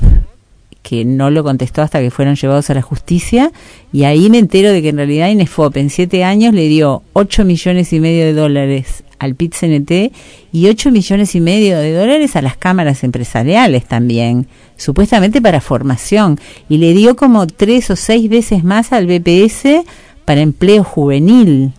que 0.84 1.04
no 1.04 1.32
lo 1.32 1.44
contestó 1.44 1.82
hasta 1.82 2.00
que 2.00 2.12
fueron 2.12 2.36
llevados 2.36 2.70
a 2.70 2.76
la 2.76 2.84
justicia, 2.84 3.52
y 3.92 4.04
ahí 4.04 4.30
me 4.30 4.38
entero 4.38 4.72
de 4.72 4.84
que 4.84 4.90
en 4.90 4.98
realidad 4.98 5.30
INEFOP 5.30 5.78
en 5.78 5.90
siete 5.90 6.24
años 6.24 6.54
le 6.54 6.68
dio 6.68 7.02
8 7.14 7.44
millones 7.44 7.92
y 7.92 8.00
medio 8.00 8.26
de 8.26 8.34
dólares 8.34 9.04
al 9.18 9.34
PIT-CNT 9.34 10.12
y 10.52 10.68
8 10.68 10.92
millones 10.92 11.34
y 11.34 11.42
medio 11.42 11.80
de 11.80 11.92
dólares 11.92 12.36
a 12.36 12.44
las 12.44 12.58
cámaras 12.58 13.04
empresariales 13.04 13.86
también, 13.86 14.46
supuestamente 14.78 15.42
para 15.42 15.60
formación, 15.60 16.40
y 16.70 16.78
le 16.78 16.94
dio 16.94 17.16
como 17.16 17.48
tres 17.48 17.90
o 17.90 17.96
seis 17.96 18.30
veces 18.30 18.64
más 18.64 18.94
al 18.94 19.08
BPS 19.08 19.86
para 20.24 20.42
empleo 20.42 20.84
juvenil 20.84 21.74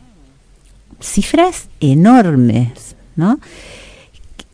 cifras 1.01 1.69
enormes, 1.81 2.97
¿no? 3.17 3.39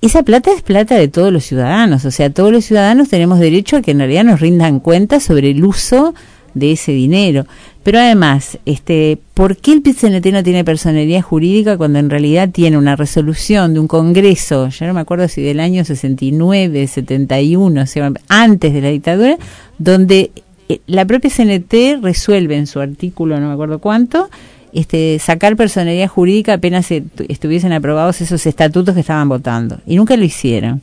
Esa 0.01 0.25
plata 0.25 0.51
es 0.53 0.63
plata 0.63 0.97
de 0.97 1.07
todos 1.07 1.33
los 1.33 1.45
ciudadanos, 1.45 2.05
o 2.05 2.11
sea, 2.11 2.31
todos 2.31 2.51
los 2.51 2.65
ciudadanos 2.65 3.09
tenemos 3.09 3.39
derecho 3.39 3.77
a 3.77 3.83
que 3.83 3.93
en 3.93 3.99
realidad 3.99 4.25
nos 4.25 4.41
rindan 4.41 4.81
cuentas 4.81 5.23
sobre 5.23 5.51
el 5.51 5.65
uso 5.65 6.13
de 6.55 6.73
ese 6.73 6.93
dinero. 6.93 7.47
Pero 7.83 7.99
además, 7.99 8.59
este, 8.65 9.19
¿por 9.35 9.57
qué 9.57 9.73
el 9.73 9.83
PCNT 9.83 10.27
no 10.33 10.43
tiene 10.43 10.65
personalidad 10.65 11.23
jurídica 11.23 11.77
cuando 11.77 11.99
en 11.99 12.11
realidad 12.11 12.51
tiene 12.51 12.79
una 12.79 12.95
resolución 12.95 13.75
de 13.75 13.81
un 13.81 13.89
Congreso, 13.89 14.69
ya 14.69 14.87
no 14.87 14.95
me 14.95 15.01
acuerdo 15.01 15.27
si 15.29 15.43
del 15.43 15.61
año 15.61 15.85
69, 15.85 16.87
71, 16.87 17.83
o 17.83 17.87
sea, 17.87 18.13
antes 18.29 18.73
de 18.73 18.81
la 18.81 18.89
dictadura, 18.89 19.37
donde 19.79 20.31
eh, 20.69 20.81
la 20.87 21.05
propia 21.07 21.31
CNT 21.31 22.03
resuelve 22.03 22.57
en 22.57 22.67
su 22.67 22.81
artículo, 22.81 23.41
no 23.41 23.49
me 23.49 23.55
acuerdo 23.55 23.81
cuánto, 23.81 24.31
este, 24.73 25.19
sacar 25.19 25.57
personalidad 25.57 26.09
jurídica 26.09 26.55
apenas 26.55 26.91
estuviesen 26.91 27.73
aprobados 27.73 28.21
esos 28.21 28.47
estatutos 28.47 28.95
que 28.95 29.01
estaban 29.01 29.29
votando. 29.29 29.81
Y 29.87 29.97
nunca 29.97 30.17
lo 30.17 30.25
hicieron. 30.25 30.81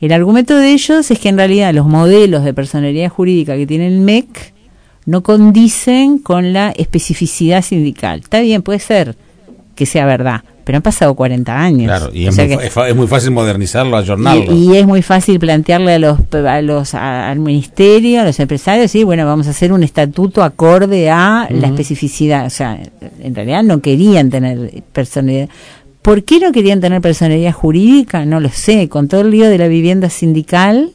El 0.00 0.12
argumento 0.12 0.56
de 0.56 0.72
ellos 0.72 1.10
es 1.10 1.18
que 1.18 1.28
en 1.28 1.38
realidad 1.38 1.74
los 1.74 1.86
modelos 1.86 2.44
de 2.44 2.54
personalidad 2.54 3.08
jurídica 3.08 3.56
que 3.56 3.66
tiene 3.66 3.88
el 3.88 4.00
MEC 4.00 4.54
no 5.06 5.22
condicen 5.22 6.18
con 6.18 6.52
la 6.52 6.70
especificidad 6.70 7.62
sindical. 7.62 8.20
Está 8.20 8.40
bien, 8.40 8.62
puede 8.62 8.78
ser 8.78 9.16
que 9.74 9.86
sea 9.86 10.06
verdad, 10.06 10.42
pero 10.68 10.76
han 10.76 10.82
pasado 10.82 11.14
40 11.14 11.58
años. 11.58 11.86
Claro, 11.86 12.10
y 12.12 12.26
es, 12.26 12.36
muy, 12.94 13.06
fácil 13.06 13.30
modernizarlo, 13.30 13.96
ayornarlo. 13.96 14.52
Y, 14.52 14.74
y, 14.74 14.76
es 14.76 14.86
muy 14.86 15.00
fácil 15.00 15.40
plantearle 15.40 15.94
a 15.94 15.98
los, 15.98 16.18
a 16.34 16.60
los 16.60 16.92
al 16.92 17.38
ministerio, 17.38 18.20
a 18.20 18.24
los 18.24 18.38
empresarios, 18.38 18.90
sí, 18.90 19.02
bueno, 19.02 19.24
vamos 19.24 19.46
a 19.46 19.50
hacer 19.52 19.72
un 19.72 19.82
estatuto 19.82 20.42
acorde 20.42 21.08
a 21.08 21.48
la 21.48 21.68
especificidad. 21.68 22.44
O 22.44 22.50
sea, 22.50 22.78
en 23.22 23.34
realidad 23.34 23.62
no 23.62 23.80
querían 23.80 24.28
tener 24.28 24.82
personalidad. 24.92 25.48
¿Por 26.02 26.22
qué 26.24 26.38
no 26.38 26.52
querían 26.52 26.82
tener 26.82 27.00
personalidad 27.00 27.54
jurídica? 27.54 28.26
No 28.26 28.38
lo 28.38 28.50
sé. 28.50 28.90
Con 28.90 29.08
todo 29.08 29.22
el 29.22 29.30
lío 29.30 29.48
de 29.48 29.56
la 29.56 29.68
vivienda 29.68 30.10
sindical, 30.10 30.90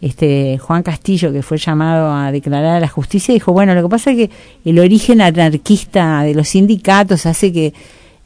este 0.00 0.58
Juan 0.58 0.84
Castillo, 0.84 1.32
que 1.32 1.42
fue 1.42 1.58
llamado 1.58 2.12
a 2.12 2.30
declarar 2.30 2.76
a 2.76 2.80
la 2.80 2.86
justicia, 2.86 3.34
dijo, 3.34 3.52
bueno, 3.52 3.74
lo 3.74 3.82
que 3.82 3.88
pasa 3.88 4.12
es 4.12 4.16
que 4.16 4.30
el 4.64 4.78
origen 4.78 5.20
anarquista 5.20 6.22
de 6.22 6.36
los 6.36 6.50
sindicatos 6.50 7.26
hace 7.26 7.52
que 7.52 7.74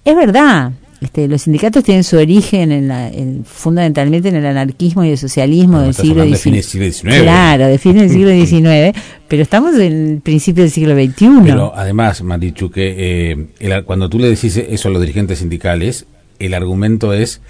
es 0.07 0.17
verdad, 0.17 0.73
este, 1.01 1.29
los 1.29 1.43
sindicatos 1.43 1.85
tienen 1.85 2.05
su 2.05 2.17
origen 2.17 2.71
en 2.71 3.45
fundamentalmente 3.45 4.29
en 4.29 4.37
el 4.37 4.47
anarquismo 4.47 5.05
y 5.05 5.11
el 5.11 5.19
socialismo 5.19 5.81
del 5.81 5.93
siglo 5.93 6.25
XIX. 6.25 7.01
Claro, 7.01 7.67
de 7.67 7.79
fines 7.79 8.03
del 8.03 8.11
siglo 8.11 8.31
XIX, 8.47 8.99
pero 9.29 9.43
estamos 9.43 9.75
en 9.75 10.13
el 10.15 10.21
principio 10.21 10.63
del 10.63 10.71
siglo 10.71 10.95
XXI. 10.95 11.29
Pero 11.45 11.73
además, 11.75 12.23
Marichu, 12.23 12.71
que 12.71 13.49
eh, 13.59 13.83
cuando 13.85 14.09
tú 14.09 14.19
le 14.19 14.31
decís 14.31 14.57
eso 14.57 14.89
a 14.89 14.93
los 14.93 15.01
dirigentes 15.01 15.41
sindicales, 15.41 16.07
el 16.39 16.55
argumento 16.55 17.13
es, 17.13 17.43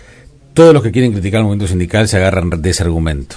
todos 0.55 0.73
los 0.73 0.83
que 0.83 0.91
quieren 0.91 1.13
criticar 1.13 1.41
el 1.41 1.45
movimiento 1.45 1.69
sindical 1.69 2.09
se 2.09 2.17
agarran 2.17 2.51
de 2.51 2.71
ese 2.71 2.83
argumento. 2.83 3.37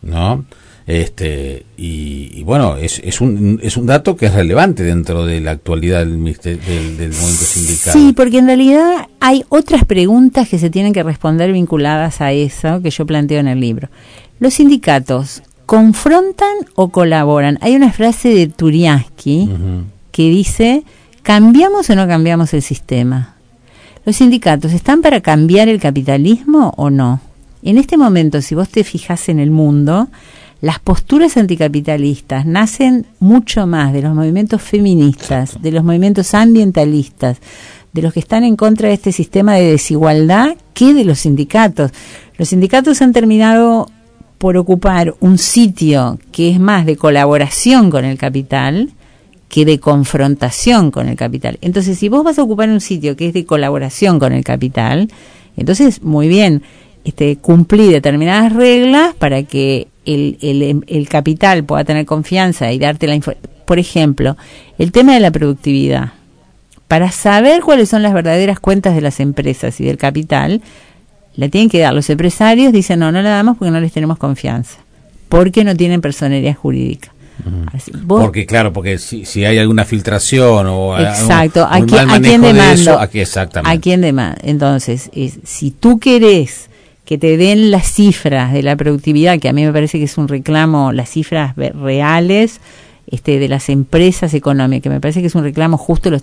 ¿No? 0.00 0.44
Este, 0.86 1.64
y, 1.76 2.42
bueno, 2.42 2.76
es, 2.76 3.00
es, 3.04 3.20
un, 3.20 3.60
es 3.62 3.76
un 3.76 3.86
dato 3.86 4.16
que 4.16 4.26
es 4.26 4.34
relevante 4.34 4.82
dentro 4.82 5.24
de 5.24 5.40
la 5.40 5.52
actualidad 5.52 6.00
del, 6.00 6.22
del, 6.22 7.12
movimiento 7.12 7.44
sindical. 7.44 7.92
Sí, 7.92 8.12
porque 8.16 8.38
en 8.38 8.46
realidad 8.46 9.08
hay 9.20 9.44
otras 9.48 9.84
preguntas 9.84 10.48
que 10.48 10.58
se 10.58 10.70
tienen 10.70 10.92
que 10.92 11.02
responder 11.02 11.52
vinculadas 11.52 12.20
a 12.20 12.32
eso 12.32 12.82
que 12.82 12.90
yo 12.90 13.06
planteo 13.06 13.38
en 13.38 13.48
el 13.48 13.60
libro. 13.60 13.88
¿Los 14.40 14.54
sindicatos 14.54 15.42
confrontan 15.66 16.56
o 16.74 16.88
colaboran? 16.88 17.58
Hay 17.60 17.76
una 17.76 17.92
frase 17.92 18.30
de 18.30 18.48
Turiansky 18.48 19.48
que 20.10 20.28
dice, 20.30 20.82
¿cambiamos 21.22 21.88
o 21.90 21.94
no 21.94 22.08
cambiamos 22.08 22.52
el 22.54 22.62
sistema? 22.62 23.36
¿Los 24.04 24.16
sindicatos 24.16 24.72
están 24.72 25.00
para 25.00 25.20
cambiar 25.20 25.68
el 25.68 25.80
capitalismo 25.80 26.74
o 26.76 26.90
no? 26.90 27.20
En 27.62 27.78
este 27.78 27.96
momento, 27.96 28.42
si 28.42 28.56
vos 28.56 28.68
te 28.68 28.82
fijas 28.82 29.28
en 29.28 29.38
el 29.38 29.52
mundo, 29.52 30.08
las 30.62 30.78
posturas 30.78 31.36
anticapitalistas 31.36 32.46
nacen 32.46 33.04
mucho 33.18 33.66
más 33.66 33.92
de 33.92 34.00
los 34.00 34.14
movimientos 34.14 34.62
feministas, 34.62 35.60
de 35.60 35.72
los 35.72 35.82
movimientos 35.82 36.34
ambientalistas, 36.34 37.38
de 37.92 38.00
los 38.00 38.12
que 38.12 38.20
están 38.20 38.44
en 38.44 38.54
contra 38.54 38.86
de 38.88 38.94
este 38.94 39.10
sistema 39.10 39.56
de 39.56 39.72
desigualdad 39.72 40.56
qué 40.72 40.94
de 40.94 41.04
los 41.04 41.18
sindicatos? 41.18 41.90
Los 42.38 42.50
sindicatos 42.50 43.02
han 43.02 43.12
terminado 43.12 43.88
por 44.38 44.56
ocupar 44.56 45.16
un 45.18 45.36
sitio 45.36 46.18
que 46.30 46.50
es 46.50 46.60
más 46.60 46.86
de 46.86 46.96
colaboración 46.96 47.90
con 47.90 48.04
el 48.04 48.16
capital 48.16 48.92
que 49.48 49.64
de 49.64 49.80
confrontación 49.80 50.92
con 50.92 51.08
el 51.08 51.16
capital. 51.16 51.58
Entonces, 51.60 51.98
si 51.98 52.08
vos 52.08 52.22
vas 52.22 52.38
a 52.38 52.44
ocupar 52.44 52.68
un 52.68 52.80
sitio 52.80 53.16
que 53.16 53.26
es 53.26 53.34
de 53.34 53.44
colaboración 53.44 54.20
con 54.20 54.32
el 54.32 54.44
capital, 54.44 55.10
entonces, 55.56 56.02
muy 56.02 56.28
bien, 56.28 56.62
este, 57.02 57.36
cumplí 57.36 57.90
determinadas 57.90 58.52
reglas 58.52 59.12
para 59.16 59.42
que 59.42 59.88
el, 60.04 60.38
el, 60.40 60.84
el 60.86 61.08
capital 61.08 61.64
pueda 61.64 61.84
tener 61.84 62.06
confianza 62.06 62.72
y 62.72 62.78
darte 62.78 63.06
la 63.06 63.14
información. 63.14 63.52
Por 63.64 63.78
ejemplo, 63.78 64.36
el 64.78 64.92
tema 64.92 65.14
de 65.14 65.20
la 65.20 65.30
productividad. 65.30 66.12
Para 66.88 67.10
saber 67.10 67.62
cuáles 67.62 67.88
son 67.88 68.02
las 68.02 68.12
verdaderas 68.12 68.60
cuentas 68.60 68.94
de 68.94 69.00
las 69.00 69.18
empresas 69.18 69.80
y 69.80 69.84
del 69.84 69.96
capital, 69.96 70.60
la 71.36 71.48
tienen 71.48 71.70
que 71.70 71.80
dar. 71.80 71.94
Los 71.94 72.10
empresarios 72.10 72.72
dicen, 72.72 72.98
no, 72.98 73.10
no 73.12 73.22
la 73.22 73.30
damos 73.30 73.56
porque 73.56 73.70
no 73.70 73.80
les 73.80 73.92
tenemos 73.92 74.18
confianza, 74.18 74.78
porque 75.30 75.64
no 75.64 75.74
tienen 75.74 76.02
personería 76.02 76.52
jurídica. 76.52 77.14
porque 78.06 78.44
claro, 78.44 78.74
porque 78.74 78.98
si, 78.98 79.24
si, 79.24 79.44
hay 79.44 79.56
alguna 79.58 79.86
filtración 79.86 80.66
o 80.68 80.98
exacto, 80.98 81.64
¿a, 81.64 81.80
quién, 81.80 82.10
¿a 82.10 82.20
quién 82.20 82.44
aquí 82.98 83.20
exactamente. 83.20 83.74
¿A 83.74 83.80
quién 83.80 84.02
demanda? 84.02 84.38
Entonces, 84.42 85.10
si 85.44 85.70
tú 85.70 85.98
querés 85.98 86.68
que 87.04 87.18
te 87.18 87.36
den 87.36 87.70
las 87.70 87.90
cifras 87.90 88.52
de 88.52 88.62
la 88.62 88.76
productividad, 88.76 89.38
que 89.38 89.48
a 89.48 89.52
mí 89.52 89.64
me 89.64 89.72
parece 89.72 89.98
que 89.98 90.04
es 90.04 90.18
un 90.18 90.28
reclamo, 90.28 90.92
las 90.92 91.10
cifras 91.10 91.56
reales 91.56 92.60
este, 93.06 93.38
de 93.38 93.48
las 93.48 93.68
empresas 93.68 94.34
económicas, 94.34 94.84
que 94.84 94.90
me 94.90 95.00
parece 95.00 95.20
que 95.20 95.26
es 95.26 95.34
un 95.34 95.42
reclamo 95.42 95.76
justo 95.76 96.10
los 96.10 96.22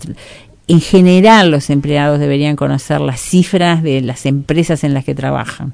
en 0.70 0.82
general 0.82 1.50
los 1.50 1.72
empleados 1.72 2.20
deberían 2.20 2.56
conocer 2.56 3.02
las 3.02 3.20
cifras 3.20 3.82
de 3.82 4.02
las 4.02 4.28
empresas 4.28 4.84
en 4.84 4.94
las 4.94 5.04
que 5.04 5.16
trabajan. 5.16 5.74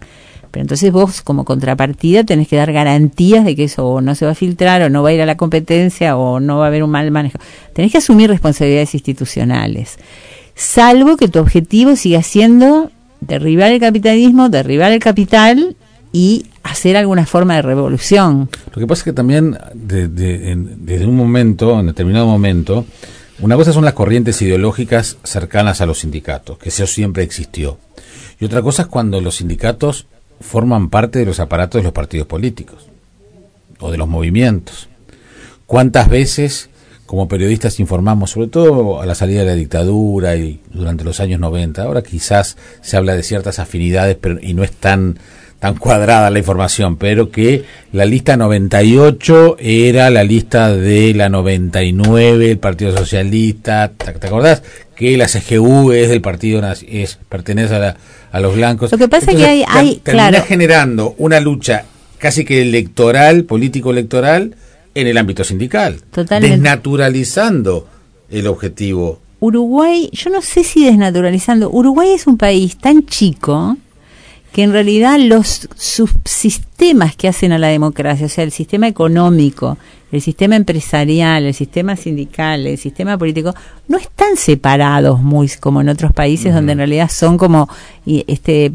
Pero 0.52 0.62
entonces 0.62 0.89
vos 0.89 1.22
como 1.22 1.44
contrapartida 1.44 2.24
tenés 2.24 2.48
que 2.48 2.56
dar 2.56 2.72
garantías 2.72 3.44
de 3.44 3.58
que 3.58 3.65
eso 3.65 4.00
no 4.00 4.15
se 4.15 4.26
va 4.26 4.32
a 4.32 4.36
filtrar 4.36 4.82
o 4.84 4.89
no 4.89 5.04
va 5.04 5.10
a 5.10 5.13
ir 5.13 5.22
a 5.22 5.26
la 5.26 5.36
competencia 5.36 6.15
o 6.15 6.39
no 6.39 6.60
va 6.60 6.63
a 6.63 6.68
haber 6.68 6.82
un 6.82 6.91
mal 6.91 7.12
manejo. 7.12 7.38
Tenés 7.74 7.91
que 7.91 7.98
asumir 7.98 8.30
responsabilidades 8.30 8.94
institucionales. 8.94 9.98
Salvo 10.56 11.18
que 11.18 11.28
tu 11.28 11.39
objetivo 11.39 11.98
siga 11.98 12.24
siendo 12.24 12.89
derribar 13.21 13.71
el 13.71 13.80
capitalismo, 13.80 14.49
derribar 14.49 14.91
el 14.91 14.99
capital 14.99 15.75
y 16.12 16.45
hacer 16.63 16.97
alguna 16.97 17.25
forma 17.25 17.56
de 17.56 17.62
revolución. 17.62 18.49
Lo 18.73 18.80
que 18.80 18.88
pasa 18.88 19.01
es 19.01 19.04
que 19.04 19.13
también 19.13 19.58
desde 19.73 21.06
un 21.06 21.15
momento, 21.15 21.80
en 21.80 21.88
determinado 21.88 22.25
momento, 22.25 22.86
una 23.39 23.56
cosa 23.56 23.73
son 23.73 23.84
las 23.84 23.93
corrientes 23.93 24.41
ideológicas 24.41 25.17
cercanas 25.23 25.82
a 25.82 25.86
los 25.86 25.99
sindicatos, 25.99 26.58
que 26.58 26.69
eso 26.69 26.88
siempre 26.88 27.23
existió. 27.23 27.78
Y 28.39 28.45
otra 28.45 28.62
cosa 28.62 28.84
es 28.84 28.88
cuando 28.88 29.19
los 29.19 29.36
sindicatos 29.36 30.08
forman 30.39 30.89
parte 30.89 31.19
de 31.19 31.25
los 31.25 31.39
aparatos 31.39 31.80
de 31.80 31.84
los 31.84 31.93
partidos 31.93 32.28
políticos 32.28 32.88
o 33.80 33.91
de 33.91 33.97
los 33.97 34.08
movimientos. 34.08 34.88
¿Cuántas 35.65 36.10
veces 36.10 36.69
como 37.06 37.28
periodistas 37.28 37.80
informamos, 37.80 38.32
sobre 38.32 38.48
todo 38.48 39.02
a 39.02 39.06
la 39.06 39.15
salida 39.15 39.41
de 39.41 39.46
la 39.48 39.56
dictadura 39.56 40.36
y 40.36 40.60
durante 40.72 41.04
los 41.04 41.20
años 41.20 41.39
90, 41.39 41.84
ahora 41.84 42.02
quizás 42.02 42.58
se 42.82 42.98
habla 42.98 43.15
de 43.15 43.24
ciertas 43.24 43.60
afinidades 43.60 44.18
pero, 44.20 44.39
y 44.41 44.54
no 44.54 44.63
es 44.63 44.72
tan 44.72 45.20
tan 45.60 45.76
cuadrada 45.76 46.30
la 46.30 46.39
información, 46.39 46.98
pero 46.98 47.32
que 47.32 47.63
la 47.91 48.06
lista 48.06 48.36
98 48.38 49.58
era 49.60 50.10
la 50.10 50.24
lista 50.24 50.76
de 50.76 51.13
la 51.13 51.30
99, 51.30 52.52
el 52.52 52.58
Partido 52.58 52.96
Socialista, 52.96 53.91
¿te, 53.98 54.28
acordás? 54.28 54.63
Que 54.96 55.18
la 55.18 55.28
CGU 55.28 55.91
es 55.91 56.10
del 56.10 56.22
Partido 56.22 56.62
es 56.88 57.18
pertenece 57.30 57.74
a, 57.76 57.96
a 58.32 58.39
los 58.41 58.56
blancos. 58.56 58.91
Lo 58.91 58.98
que 58.98 59.08
pasa 59.08 59.32
es 59.32 59.38
que 59.38 59.46
hay, 59.46 59.65
hay 59.68 59.96
termina 60.04 60.41
generando 60.41 61.15
una 61.18 61.39
lucha 61.39 61.86
casi 62.18 62.46
que 62.46 62.62
electoral, 62.62 63.46
político 63.46 63.91
electoral 63.91 64.56
en 64.95 65.08
el 65.08 65.17
ámbito 65.17 65.43
sindical, 65.43 66.01
Totalmente. 66.12 66.55
desnaturalizando 66.55 67.88
el 68.29 68.47
objetivo. 68.47 69.19
Uruguay, 69.39 70.10
yo 70.12 70.29
no 70.31 70.41
sé 70.41 70.63
si 70.63 70.86
desnaturalizando, 70.86 71.69
Uruguay 71.69 72.12
es 72.12 72.25
un 72.25 72.38
país 72.38 72.77
tan 72.77 73.05
chico 73.05 73.77
que 74.53 74.63
en 74.63 74.71
realidad 74.71 75.19
los 75.19 75.67
subsistemas 75.75 77.17
que 77.17 77.27
hacen 77.27 77.51
a 77.51 77.60
la 77.60 77.67
democracia, 77.67 78.25
o 78.25 78.29
sea, 78.29 78.45
el 78.45 78.51
sistema 78.51 78.88
económico, 78.88 79.77
el 80.13 80.21
sistema 80.21 80.55
empresarial, 80.55 81.43
el 81.43 81.53
sistema 81.53 81.97
sindical, 81.97 82.65
el 82.65 82.77
sistema 82.77 83.17
político, 83.17 83.53
no 83.89 83.97
están 83.97 84.38
separados 84.38 85.21
muy 85.21 85.49
como 85.60 85.81
en 85.81 85.89
otros 85.89 86.13
países 86.13 86.53
donde 86.53 86.71
en 86.71 86.77
realidad 86.77 87.12
son 87.12 87.38
como 87.38 87.67
este 88.05 88.71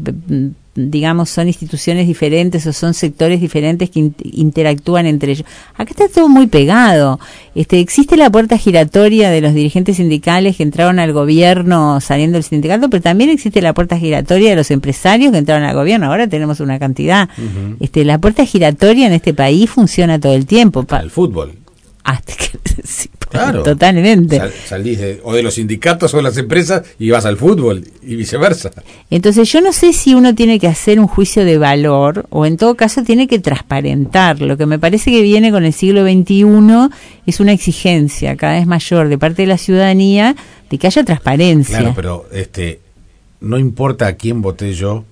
digamos, 0.73 1.29
son 1.29 1.47
instituciones 1.47 2.07
diferentes 2.07 2.65
o 2.65 2.71
son 2.71 2.93
sectores 2.93 3.41
diferentes 3.41 3.89
que 3.89 4.11
interactúan 4.23 5.05
entre 5.05 5.33
ellos. 5.33 5.45
Acá 5.75 5.91
está 5.91 6.07
todo 6.07 6.29
muy 6.29 6.47
pegado. 6.47 7.19
Este, 7.55 7.79
existe 7.79 8.15
la 8.15 8.29
puerta 8.29 8.57
giratoria 8.57 9.29
de 9.29 9.41
los 9.41 9.53
dirigentes 9.53 9.97
sindicales 9.97 10.55
que 10.55 10.63
entraron 10.63 10.99
al 10.99 11.11
gobierno 11.11 11.99
saliendo 11.99 12.35
del 12.35 12.43
sindicato, 12.43 12.89
pero 12.89 13.03
también 13.03 13.29
existe 13.29 13.61
la 13.61 13.73
puerta 13.73 13.97
giratoria 13.97 14.51
de 14.51 14.55
los 14.55 14.71
empresarios 14.71 15.31
que 15.31 15.39
entraron 15.39 15.63
al 15.67 15.75
gobierno. 15.75 16.07
Ahora 16.07 16.27
tenemos 16.27 16.59
una 16.61 16.79
cantidad. 16.79 17.27
este, 17.79 18.05
la 18.05 18.17
puerta 18.19 18.45
giratoria 18.45 19.07
en 19.07 19.13
este 19.13 19.33
país 19.33 19.69
funciona 19.69 20.19
todo 20.19 20.33
el 20.33 20.45
tiempo. 20.45 20.83
Para 20.83 21.03
el 21.03 21.11
fútbol. 21.11 21.53
Hasta 22.03 22.33
que, 22.33 22.57
Claro. 23.31 23.63
Totalmente. 23.63 24.41
salís 24.65 24.99
de, 24.99 25.21
o 25.23 25.33
de 25.33 25.41
los 25.41 25.55
sindicatos 25.55 26.13
o 26.13 26.17
de 26.17 26.23
las 26.23 26.37
empresas 26.37 26.83
y 26.99 27.09
vas 27.09 27.25
al 27.25 27.37
fútbol 27.37 27.83
y 28.03 28.15
viceversa. 28.15 28.71
Entonces 29.09 29.51
yo 29.51 29.61
no 29.61 29.73
sé 29.73 29.93
si 29.93 30.13
uno 30.13 30.35
tiene 30.35 30.59
que 30.59 30.67
hacer 30.67 30.99
un 30.99 31.07
juicio 31.07 31.45
de 31.45 31.57
valor 31.57 32.25
o 32.29 32.45
en 32.45 32.57
todo 32.57 32.75
caso 32.75 33.03
tiene 33.03 33.27
que 33.27 33.39
transparentar. 33.39 34.41
Lo 34.41 34.57
que 34.57 34.65
me 34.65 34.79
parece 34.79 35.11
que 35.11 35.21
viene 35.21 35.51
con 35.51 35.63
el 35.63 35.73
siglo 35.73 36.03
XXI 36.03 36.89
es 37.25 37.39
una 37.39 37.53
exigencia 37.53 38.35
cada 38.35 38.53
vez 38.53 38.67
mayor 38.67 39.07
de 39.07 39.17
parte 39.17 39.43
de 39.43 39.47
la 39.47 39.57
ciudadanía 39.57 40.35
de 40.69 40.77
que 40.77 40.87
haya 40.87 41.03
transparencia. 41.03 41.79
Claro, 41.79 41.93
pero 41.95 42.25
este 42.31 42.79
no 43.41 43.57
importa 43.57 44.07
a 44.07 44.13
quién 44.13 44.41
voté 44.41 44.73
yo, 44.73 45.03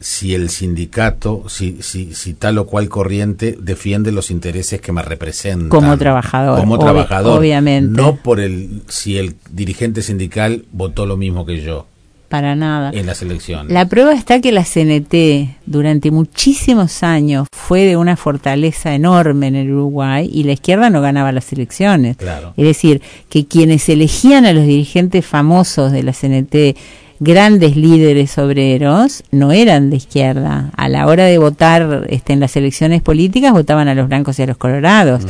si 0.00 0.34
el 0.34 0.50
sindicato, 0.50 1.44
si, 1.48 1.78
si, 1.82 2.14
si 2.14 2.34
tal 2.34 2.58
o 2.58 2.66
cual 2.66 2.88
corriente 2.88 3.56
defiende 3.60 4.12
los 4.12 4.30
intereses 4.30 4.80
que 4.80 4.92
me 4.92 5.02
representan. 5.02 5.68
Como 5.68 5.96
trabajador. 5.96 6.58
Como 6.60 6.78
trabajador. 6.78 7.38
obviamente. 7.38 7.90
No 7.90 8.16
por 8.16 8.40
el, 8.40 8.82
si 8.88 9.18
el 9.18 9.36
dirigente 9.50 10.02
sindical 10.02 10.64
votó 10.72 11.06
lo 11.06 11.16
mismo 11.16 11.46
que 11.46 11.62
yo. 11.62 11.86
Para 12.28 12.56
nada. 12.56 12.90
En 12.92 13.06
las 13.06 13.22
elecciones. 13.22 13.72
La 13.72 13.86
prueba 13.86 14.12
está 14.12 14.40
que 14.40 14.50
la 14.50 14.64
CNT 14.64 15.56
durante 15.66 16.10
muchísimos 16.10 17.02
años 17.04 17.46
fue 17.52 17.82
de 17.82 17.96
una 17.96 18.16
fortaleza 18.16 18.94
enorme 18.94 19.46
en 19.46 19.54
el 19.54 19.72
Uruguay 19.72 20.28
y 20.32 20.42
la 20.42 20.52
izquierda 20.52 20.90
no 20.90 21.00
ganaba 21.00 21.30
las 21.30 21.52
elecciones. 21.52 22.16
Claro. 22.16 22.52
Es 22.56 22.64
decir, 22.64 23.02
que 23.28 23.46
quienes 23.46 23.88
elegían 23.88 24.46
a 24.46 24.52
los 24.52 24.66
dirigentes 24.66 25.24
famosos 25.24 25.92
de 25.92 26.02
la 26.02 26.12
CNT 26.12 26.76
grandes 27.24 27.76
líderes 27.76 28.36
obreros 28.38 29.24
no 29.30 29.50
eran 29.50 29.90
de 29.90 29.96
izquierda. 29.96 30.70
A 30.76 30.88
la 30.88 31.06
hora 31.06 31.24
de 31.24 31.38
votar 31.38 32.06
este, 32.08 32.34
en 32.34 32.40
las 32.40 32.56
elecciones 32.56 33.02
políticas 33.02 33.52
votaban 33.52 33.88
a 33.88 33.94
los 33.94 34.08
blancos 34.08 34.38
y 34.38 34.42
a 34.42 34.46
los 34.46 34.58
colorados. 34.58 35.24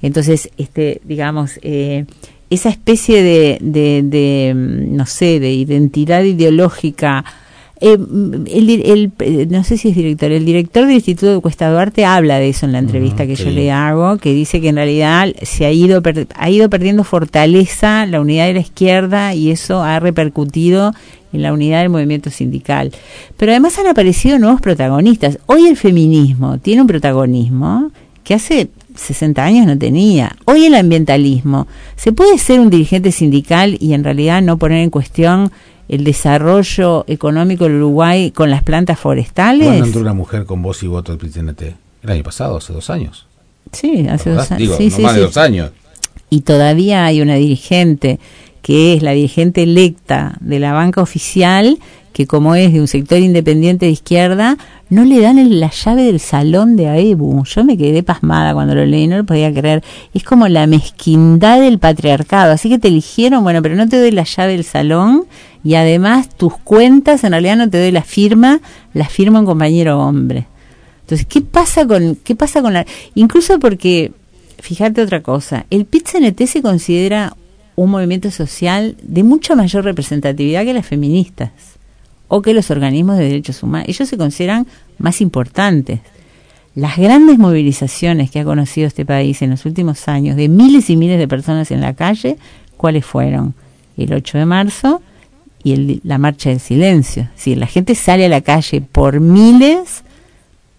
Entonces, 0.00 0.50
este, 0.56 1.00
digamos, 1.04 1.58
eh, 1.62 2.06
esa 2.48 2.68
especie 2.68 3.22
de, 3.22 3.58
de, 3.60 4.02
de, 4.04 4.52
no 4.54 5.06
sé, 5.06 5.40
de 5.40 5.52
identidad 5.52 6.22
ideológica 6.22 7.24
eh, 7.84 7.98
el, 8.46 9.12
el, 9.18 9.50
no 9.50 9.64
sé 9.64 9.76
si 9.76 9.88
es 9.88 9.96
director, 9.96 10.30
el 10.30 10.44
director 10.44 10.86
del 10.86 10.94
Instituto 10.94 11.34
de 11.34 11.40
Cuesta 11.40 11.68
Duarte 11.68 12.04
habla 12.04 12.38
de 12.38 12.48
eso 12.48 12.64
en 12.64 12.70
la 12.70 12.78
entrevista 12.78 13.26
que 13.26 13.34
yo 13.34 13.50
le 13.50 13.72
hago, 13.72 14.18
que 14.18 14.32
dice 14.32 14.60
que 14.60 14.68
en 14.68 14.76
realidad 14.76 15.34
se 15.42 15.66
ha 15.66 15.72
ido, 15.72 16.00
ha 16.36 16.50
ido 16.50 16.70
perdiendo 16.70 17.02
fortaleza 17.02 18.06
la 18.06 18.20
unidad 18.20 18.46
de 18.46 18.54
la 18.54 18.60
izquierda 18.60 19.34
y 19.34 19.50
eso 19.50 19.82
ha 19.82 19.98
repercutido 19.98 20.92
en 21.32 21.42
la 21.42 21.52
unidad 21.52 21.80
del 21.80 21.88
movimiento 21.88 22.30
sindical. 22.30 22.92
Pero 23.36 23.50
además 23.50 23.76
han 23.80 23.88
aparecido 23.88 24.38
nuevos 24.38 24.60
protagonistas. 24.60 25.40
Hoy 25.46 25.66
el 25.66 25.76
feminismo 25.76 26.58
tiene 26.58 26.82
un 26.82 26.86
protagonismo 26.86 27.90
que 28.22 28.34
hace 28.34 28.70
60 28.94 29.42
años 29.42 29.66
no 29.66 29.76
tenía. 29.76 30.36
Hoy 30.44 30.66
el 30.66 30.76
ambientalismo. 30.76 31.66
¿Se 31.96 32.12
puede 32.12 32.38
ser 32.38 32.60
un 32.60 32.70
dirigente 32.70 33.10
sindical 33.10 33.76
y 33.80 33.94
en 33.94 34.04
realidad 34.04 34.40
no 34.40 34.56
poner 34.56 34.84
en 34.84 34.90
cuestión 34.90 35.50
el 35.92 36.04
desarrollo 36.04 37.04
económico 37.06 37.64
del 37.64 37.74
Uruguay 37.74 38.30
con 38.30 38.48
las 38.48 38.62
plantas 38.62 38.98
forestales. 38.98 39.66
¿Cuándo 39.66 39.84
entró 39.84 40.00
una 40.00 40.14
mujer 40.14 40.46
con 40.46 40.62
voz 40.62 40.82
y 40.82 40.86
voto 40.86 41.14
del 41.14 41.18
PTNT? 41.30 41.62
El 42.02 42.10
año 42.10 42.22
pasado, 42.22 42.56
hace 42.56 42.72
dos 42.72 42.88
años. 42.88 43.26
Sí, 43.72 44.06
hace 44.08 44.30
dos 44.30 44.50
años. 44.50 44.78
Digo, 44.78 44.98
no 44.98 45.02
más 45.02 45.14
de 45.14 45.20
dos 45.20 45.36
años. 45.36 45.70
Y 46.30 46.40
todavía 46.40 47.04
hay 47.04 47.20
una 47.20 47.34
dirigente 47.34 48.18
que 48.62 48.94
es 48.94 49.02
la 49.02 49.10
dirigente 49.10 49.64
electa 49.64 50.38
de 50.40 50.60
la 50.60 50.72
banca 50.72 51.02
oficial 51.02 51.78
que 52.12 52.26
como 52.26 52.54
es 52.54 52.72
de 52.72 52.80
un 52.80 52.88
sector 52.88 53.18
independiente 53.18 53.86
de 53.86 53.92
izquierda, 53.92 54.58
no 54.90 55.04
le 55.04 55.20
dan 55.20 55.60
la 55.60 55.70
llave 55.70 56.04
del 56.04 56.20
salón 56.20 56.76
de 56.76 56.88
AEBU. 56.88 57.44
Yo 57.44 57.64
me 57.64 57.78
quedé 57.78 58.02
pasmada 58.02 58.52
cuando 58.52 58.74
lo 58.74 58.84
leí, 58.84 59.06
no 59.06 59.16
lo 59.16 59.24
podía 59.24 59.52
creer. 59.52 59.82
Es 60.12 60.22
como 60.22 60.48
la 60.48 60.66
mezquindad 60.66 61.60
del 61.60 61.78
patriarcado. 61.78 62.52
Así 62.52 62.68
que 62.68 62.78
te 62.78 62.88
eligieron, 62.88 63.42
bueno, 63.42 63.62
pero 63.62 63.74
no 63.74 63.88
te 63.88 63.98
doy 63.98 64.10
la 64.10 64.24
llave 64.24 64.52
del 64.52 64.64
salón 64.64 65.24
y 65.64 65.74
además 65.74 66.28
tus 66.28 66.56
cuentas, 66.58 67.24
en 67.24 67.30
realidad 67.32 67.56
no 67.56 67.70
te 67.70 67.80
doy 67.80 67.92
la 67.92 68.02
firma, 68.02 68.60
la 68.92 69.08
firma 69.08 69.40
un 69.40 69.46
compañero 69.46 69.98
hombre. 70.00 70.46
Entonces, 71.00 71.26
¿qué 71.26 71.40
pasa 71.40 71.86
con, 71.86 72.16
qué 72.16 72.34
pasa 72.34 72.62
con 72.62 72.74
la, 72.74 72.84
incluso 73.14 73.58
porque, 73.58 74.12
fíjate 74.60 75.02
otra 75.02 75.22
cosa, 75.22 75.66
el 75.70 75.84
pit 75.84 76.06
se 76.06 76.62
considera 76.62 77.34
un 77.76 77.90
movimiento 77.90 78.30
social 78.30 78.96
de 79.02 79.22
mucha 79.22 79.54
mayor 79.54 79.84
representatividad 79.84 80.64
que 80.64 80.74
las 80.74 80.86
feministas 80.86 81.50
o 82.34 82.40
que 82.40 82.54
los 82.54 82.70
organismos 82.70 83.18
de 83.18 83.24
derechos 83.24 83.62
humanos. 83.62 83.90
Ellos 83.90 84.08
se 84.08 84.16
consideran 84.16 84.66
más 84.96 85.20
importantes. 85.20 86.00
Las 86.74 86.96
grandes 86.96 87.38
movilizaciones 87.38 88.30
que 88.30 88.40
ha 88.40 88.44
conocido 88.44 88.86
este 88.86 89.04
país 89.04 89.42
en 89.42 89.50
los 89.50 89.66
últimos 89.66 90.08
años, 90.08 90.34
de 90.36 90.48
miles 90.48 90.88
y 90.88 90.96
miles 90.96 91.18
de 91.18 91.28
personas 91.28 91.70
en 91.70 91.82
la 91.82 91.92
calle, 91.92 92.38
¿cuáles 92.78 93.04
fueron? 93.04 93.52
El 93.98 94.14
8 94.14 94.38
de 94.38 94.46
marzo 94.46 95.02
y 95.62 96.00
la 96.04 96.16
marcha 96.16 96.48
del 96.48 96.60
silencio. 96.60 97.28
Si 97.36 97.54
la 97.54 97.66
gente 97.66 97.94
sale 97.94 98.24
a 98.24 98.30
la 98.30 98.40
calle 98.40 98.80
por 98.80 99.20
miles 99.20 100.02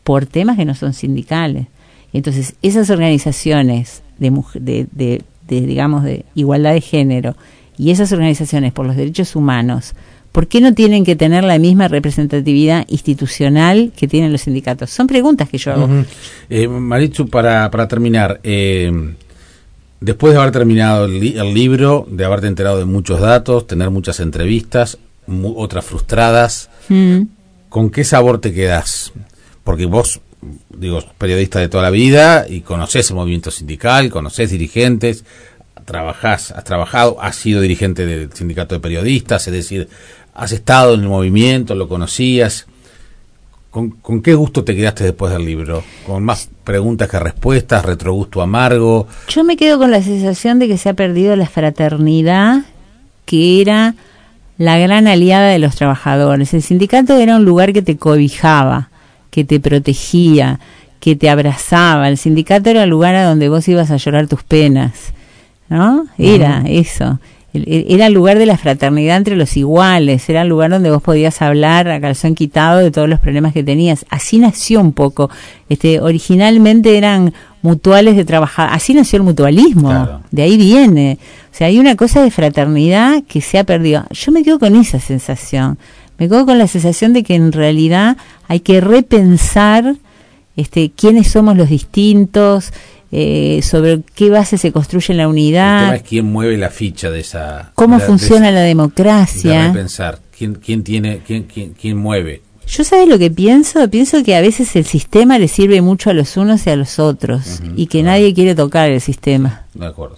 por 0.04 0.26
temas 0.26 0.58
que 0.58 0.66
no 0.66 0.74
son 0.74 0.94
sindicales. 0.94 1.68
Entonces, 2.13 2.56
esas 2.63 2.89
organizaciones 2.89 4.02
de, 4.18 4.32
de, 4.56 4.88
de, 4.92 5.22
de 5.48 5.62
digamos, 5.62 6.04
de 6.04 6.26
igualdad 6.34 6.74
de 6.74 6.82
género 6.82 7.36
y 7.78 7.92
esas 7.92 8.12
organizaciones 8.12 8.74
por 8.74 8.88
los 8.88 8.96
derechos 8.96 9.36
humanos, 9.36 9.94
¿por 10.34 10.48
qué 10.48 10.60
no 10.60 10.74
tienen 10.74 11.06
que 11.06 11.15
tener 11.15 11.46
la 11.46 11.58
misma 11.60 11.88
representatividad 11.88 12.86
institucional 12.89 13.93
que 13.96 14.08
tienen 14.10 14.34
los 14.34 14.41
sindicatos? 14.41 14.89
Son 14.89 15.08
preguntas 15.08 15.48
que 15.48 15.58
yo 15.58 15.72
hago. 15.72 15.88
Eh, 16.50 16.67
Marichu, 16.67 17.30
para, 17.30 17.69
para 17.72 17.88
terminar, 17.88 18.41
eh, 18.43 18.91
después 20.02 20.34
de 20.34 20.39
haber 20.39 20.52
terminado 20.52 21.06
el, 21.06 21.54
libro, 21.54 22.06
de 22.10 22.26
haberte 22.26 22.48
enterado 22.48 22.80
de 22.80 22.86
muchos 22.86 23.22
datos, 23.22 23.67
tener 23.67 23.91
muchas 23.91 24.19
entrevistas, 24.19 24.98
otras 25.56 25.86
frustradas, 25.86 26.69
mm. 26.89 27.22
¿con 27.69 27.91
qué 27.91 28.04
sabor 28.04 28.41
te 28.41 28.54
quedas? 28.54 29.13
Porque 29.63 29.86
vos, 29.86 30.19
digo, 30.76 31.00
periodista 31.19 31.60
de 31.60 31.69
toda 31.69 31.84
la 31.84 31.91
vida 31.91 32.48
y 32.50 32.62
conocés 32.62 33.12
el 33.12 33.17
movimiento 33.17 33.52
sindical, 33.52 34.10
conocés 34.10 34.50
dirigentes, 34.50 35.24
trabajás, 35.86 36.52
has 36.52 36.63
trabajado, 36.63 37.17
has 37.22 37.36
sido 37.36 37.62
dirigente 37.62 38.06
del 38.06 38.34
sindicato 38.34 38.76
de 38.76 38.82
periodistas, 38.82 39.48
es 39.48 39.54
decir, 39.54 39.89
has 40.34 40.52
estado 40.52 40.96
en 40.96 41.02
el 41.02 41.08
movimiento, 41.08 41.76
lo 41.76 41.88
conocías. 41.88 42.65
¿Con, 43.69 44.22
qué 44.22 44.36
gusto 44.36 44.63
te 44.63 44.76
quedaste 44.76 45.04
después 45.04 45.34
del 45.34 45.46
libro? 45.46 45.84
¿Con 46.06 46.24
más 46.24 46.48
preguntas 46.63 47.10
que 47.10 47.17
respuestas, 47.19 47.84
retrogusto 47.84 48.41
amargo? 48.41 49.08
Yo 49.30 49.43
me 49.43 49.58
quedo 49.58 49.80
con 49.80 49.89
la 49.89 50.04
sensación 50.04 50.60
de 50.60 50.67
que 50.67 50.78
se 50.78 50.89
ha 50.89 50.93
perdido 50.93 51.36
la 51.36 51.48
fraternidad 51.48 52.62
que 53.26 53.62
era 53.62 53.96
la 54.60 54.78
gran 54.78 55.08
aliada 55.08 55.48
de 55.48 55.58
los 55.58 55.76
trabajadores. 55.76 56.54
El 56.54 56.62
sindicato 56.62 57.17
era 57.17 57.38
un 57.38 57.46
lugar 57.46 57.74
que 57.74 57.82
te 57.82 57.98
cobijaba, 57.98 58.89
que 59.32 59.43
te 59.43 59.60
protegía, 59.60 60.60
que 61.00 61.15
te 61.15 61.32
abrazaba. 61.32 62.10
El 62.10 62.19
sindicato 62.19 62.69
era 62.69 62.84
el 62.84 62.91
lugar 62.91 63.15
a 63.15 63.26
donde 63.26 63.50
vos 63.50 63.67
ibas 63.67 63.89
a 63.89 63.98
llorar 63.98 64.28
tus 64.28 64.43
penas. 64.43 65.13
¿No? 65.69 66.06
Era 66.19 66.63
eso 66.67 67.19
era 67.54 68.08
el 68.08 68.13
lugar 68.13 68.39
de 68.39 68.48
la 68.48 68.58
fraternidad 68.58 69.18
entre 69.18 69.36
los 69.36 69.56
iguales, 69.58 70.28
era 70.28 70.42
el 70.42 70.48
lugar 70.48 70.72
donde 70.72 70.89
vos 70.89 71.04
podías 71.04 71.39
hablar 71.42 71.88
a 71.88 72.02
calzón 72.02 72.34
quitado 72.34 72.80
de 72.80 72.89
todos 72.89 73.08
los 73.08 73.20
problemas 73.20 73.54
que 73.54 73.63
tenías. 73.63 74.06
Así 74.10 74.39
nació 74.39 74.82
un 74.82 74.92
poco. 74.92 75.30
Este, 75.70 76.00
originalmente 76.00 76.98
eran 76.98 77.34
mutuales 77.62 78.16
de 78.16 78.26
trabajar, 78.26 78.70
así 78.72 78.94
nació 78.94 79.18
el 79.18 79.24
mutualismo, 79.24 80.22
de 80.32 80.42
ahí 80.42 80.58
viene. 80.58 81.20
O 81.52 81.56
sea, 81.56 81.68
hay 81.68 81.80
una 81.80 81.96
cosa 81.96 82.24
de 82.24 82.32
fraternidad 82.32 83.24
que 83.28 83.39
se 83.39 83.60
ha 83.60 83.63
perdido. 83.63 84.04
Yo 84.10 84.32
me 84.32 84.44
quedo 84.44 84.58
con 84.58 84.76
esa 84.76 85.00
sensación. 85.00 85.78
Me 86.18 86.28
quedo 86.28 86.46
con 86.46 86.58
la 86.58 86.68
sensación 86.68 87.13
de 87.13 87.24
que 87.24 87.36
en 87.36 87.52
realidad 87.52 88.18
hay 88.48 88.60
que 88.60 88.82
repensar 88.82 89.96
este, 90.56 90.92
quiénes 90.92 91.28
somos 91.28 91.56
los 91.58 91.70
distintos, 91.70 92.74
eh, 93.15 93.62
sobre 93.62 94.02
qué 94.15 94.32
base 94.32 94.58
se 94.58 94.71
construye 94.71 95.13
la 95.13 95.28
unidad. 95.28 95.82
El 95.82 95.86
tema 95.86 95.95
es 95.97 96.02
quién 96.02 96.26
mueve 96.26 96.58
la 96.58 96.71
ficha 96.71 97.12
de 97.12 97.19
esa. 97.19 97.71
¿Cómo 97.76 97.99
funciona 97.99 98.49
la 98.49 98.62
democracia? 98.62 99.67
De 99.67 99.73
pensar, 99.73 100.19
¿quién, 100.36 100.56
quién, 100.56 100.84
tiene, 100.84 101.21
quién, 101.26 101.43
quién, 101.43 101.76
quién 101.80 101.97
mueve? 101.97 102.41
Yo 102.65 102.84
sabes 102.84 103.08
lo 103.08 103.19
que 103.19 103.30
pienso, 103.30 103.88
pienso 103.91 104.23
que 104.23 104.36
a 104.36 104.41
veces 104.41 104.76
el 104.76 104.86
sistema 104.86 105.38
le 105.38 105.47
sirve 105.47 105.80
mucho 105.82 106.10
a 106.10 106.13
los 106.13 106.38
unos 106.38 106.65
y 106.65 106.71
a 106.71 106.76
los 106.76 106.97
otros 106.97 107.62
y 107.76 107.86
que 107.86 108.02
nadie 108.02 108.34
quiere 108.34 108.56
tocar 108.56 108.89
el 108.89 108.99
sistema. 108.99 109.67
De 109.76 109.86
acuerdo. 109.86 110.17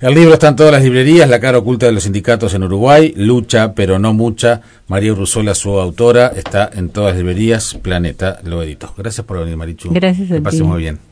El 0.00 0.14
libro 0.14 0.34
está 0.34 0.46
en 0.46 0.54
todas 0.54 0.70
las 0.70 0.84
librerías, 0.84 1.28
La 1.28 1.40
cara 1.40 1.58
oculta 1.58 1.86
de 1.86 1.92
los 1.92 2.04
sindicatos 2.04 2.54
en 2.54 2.62
Uruguay, 2.62 3.12
Lucha 3.16 3.74
pero 3.74 3.98
no 3.98 4.14
mucha. 4.14 4.60
María 4.86 5.12
Urruzola, 5.12 5.56
su 5.56 5.76
autora, 5.80 6.28
está 6.36 6.70
en 6.72 6.90
todas 6.90 7.14
las 7.14 7.18
librerías, 7.18 7.74
Planeta 7.74 8.38
lo 8.44 8.62
editó. 8.62 8.94
Gracias 8.96 9.26
por 9.26 9.40
venir, 9.40 9.56
Marichu. 9.56 9.90
Gracias 9.92 10.30
a 10.30 10.34
Que 10.34 10.40
pase 10.40 10.62
muy 10.62 10.78
bien. 10.78 11.08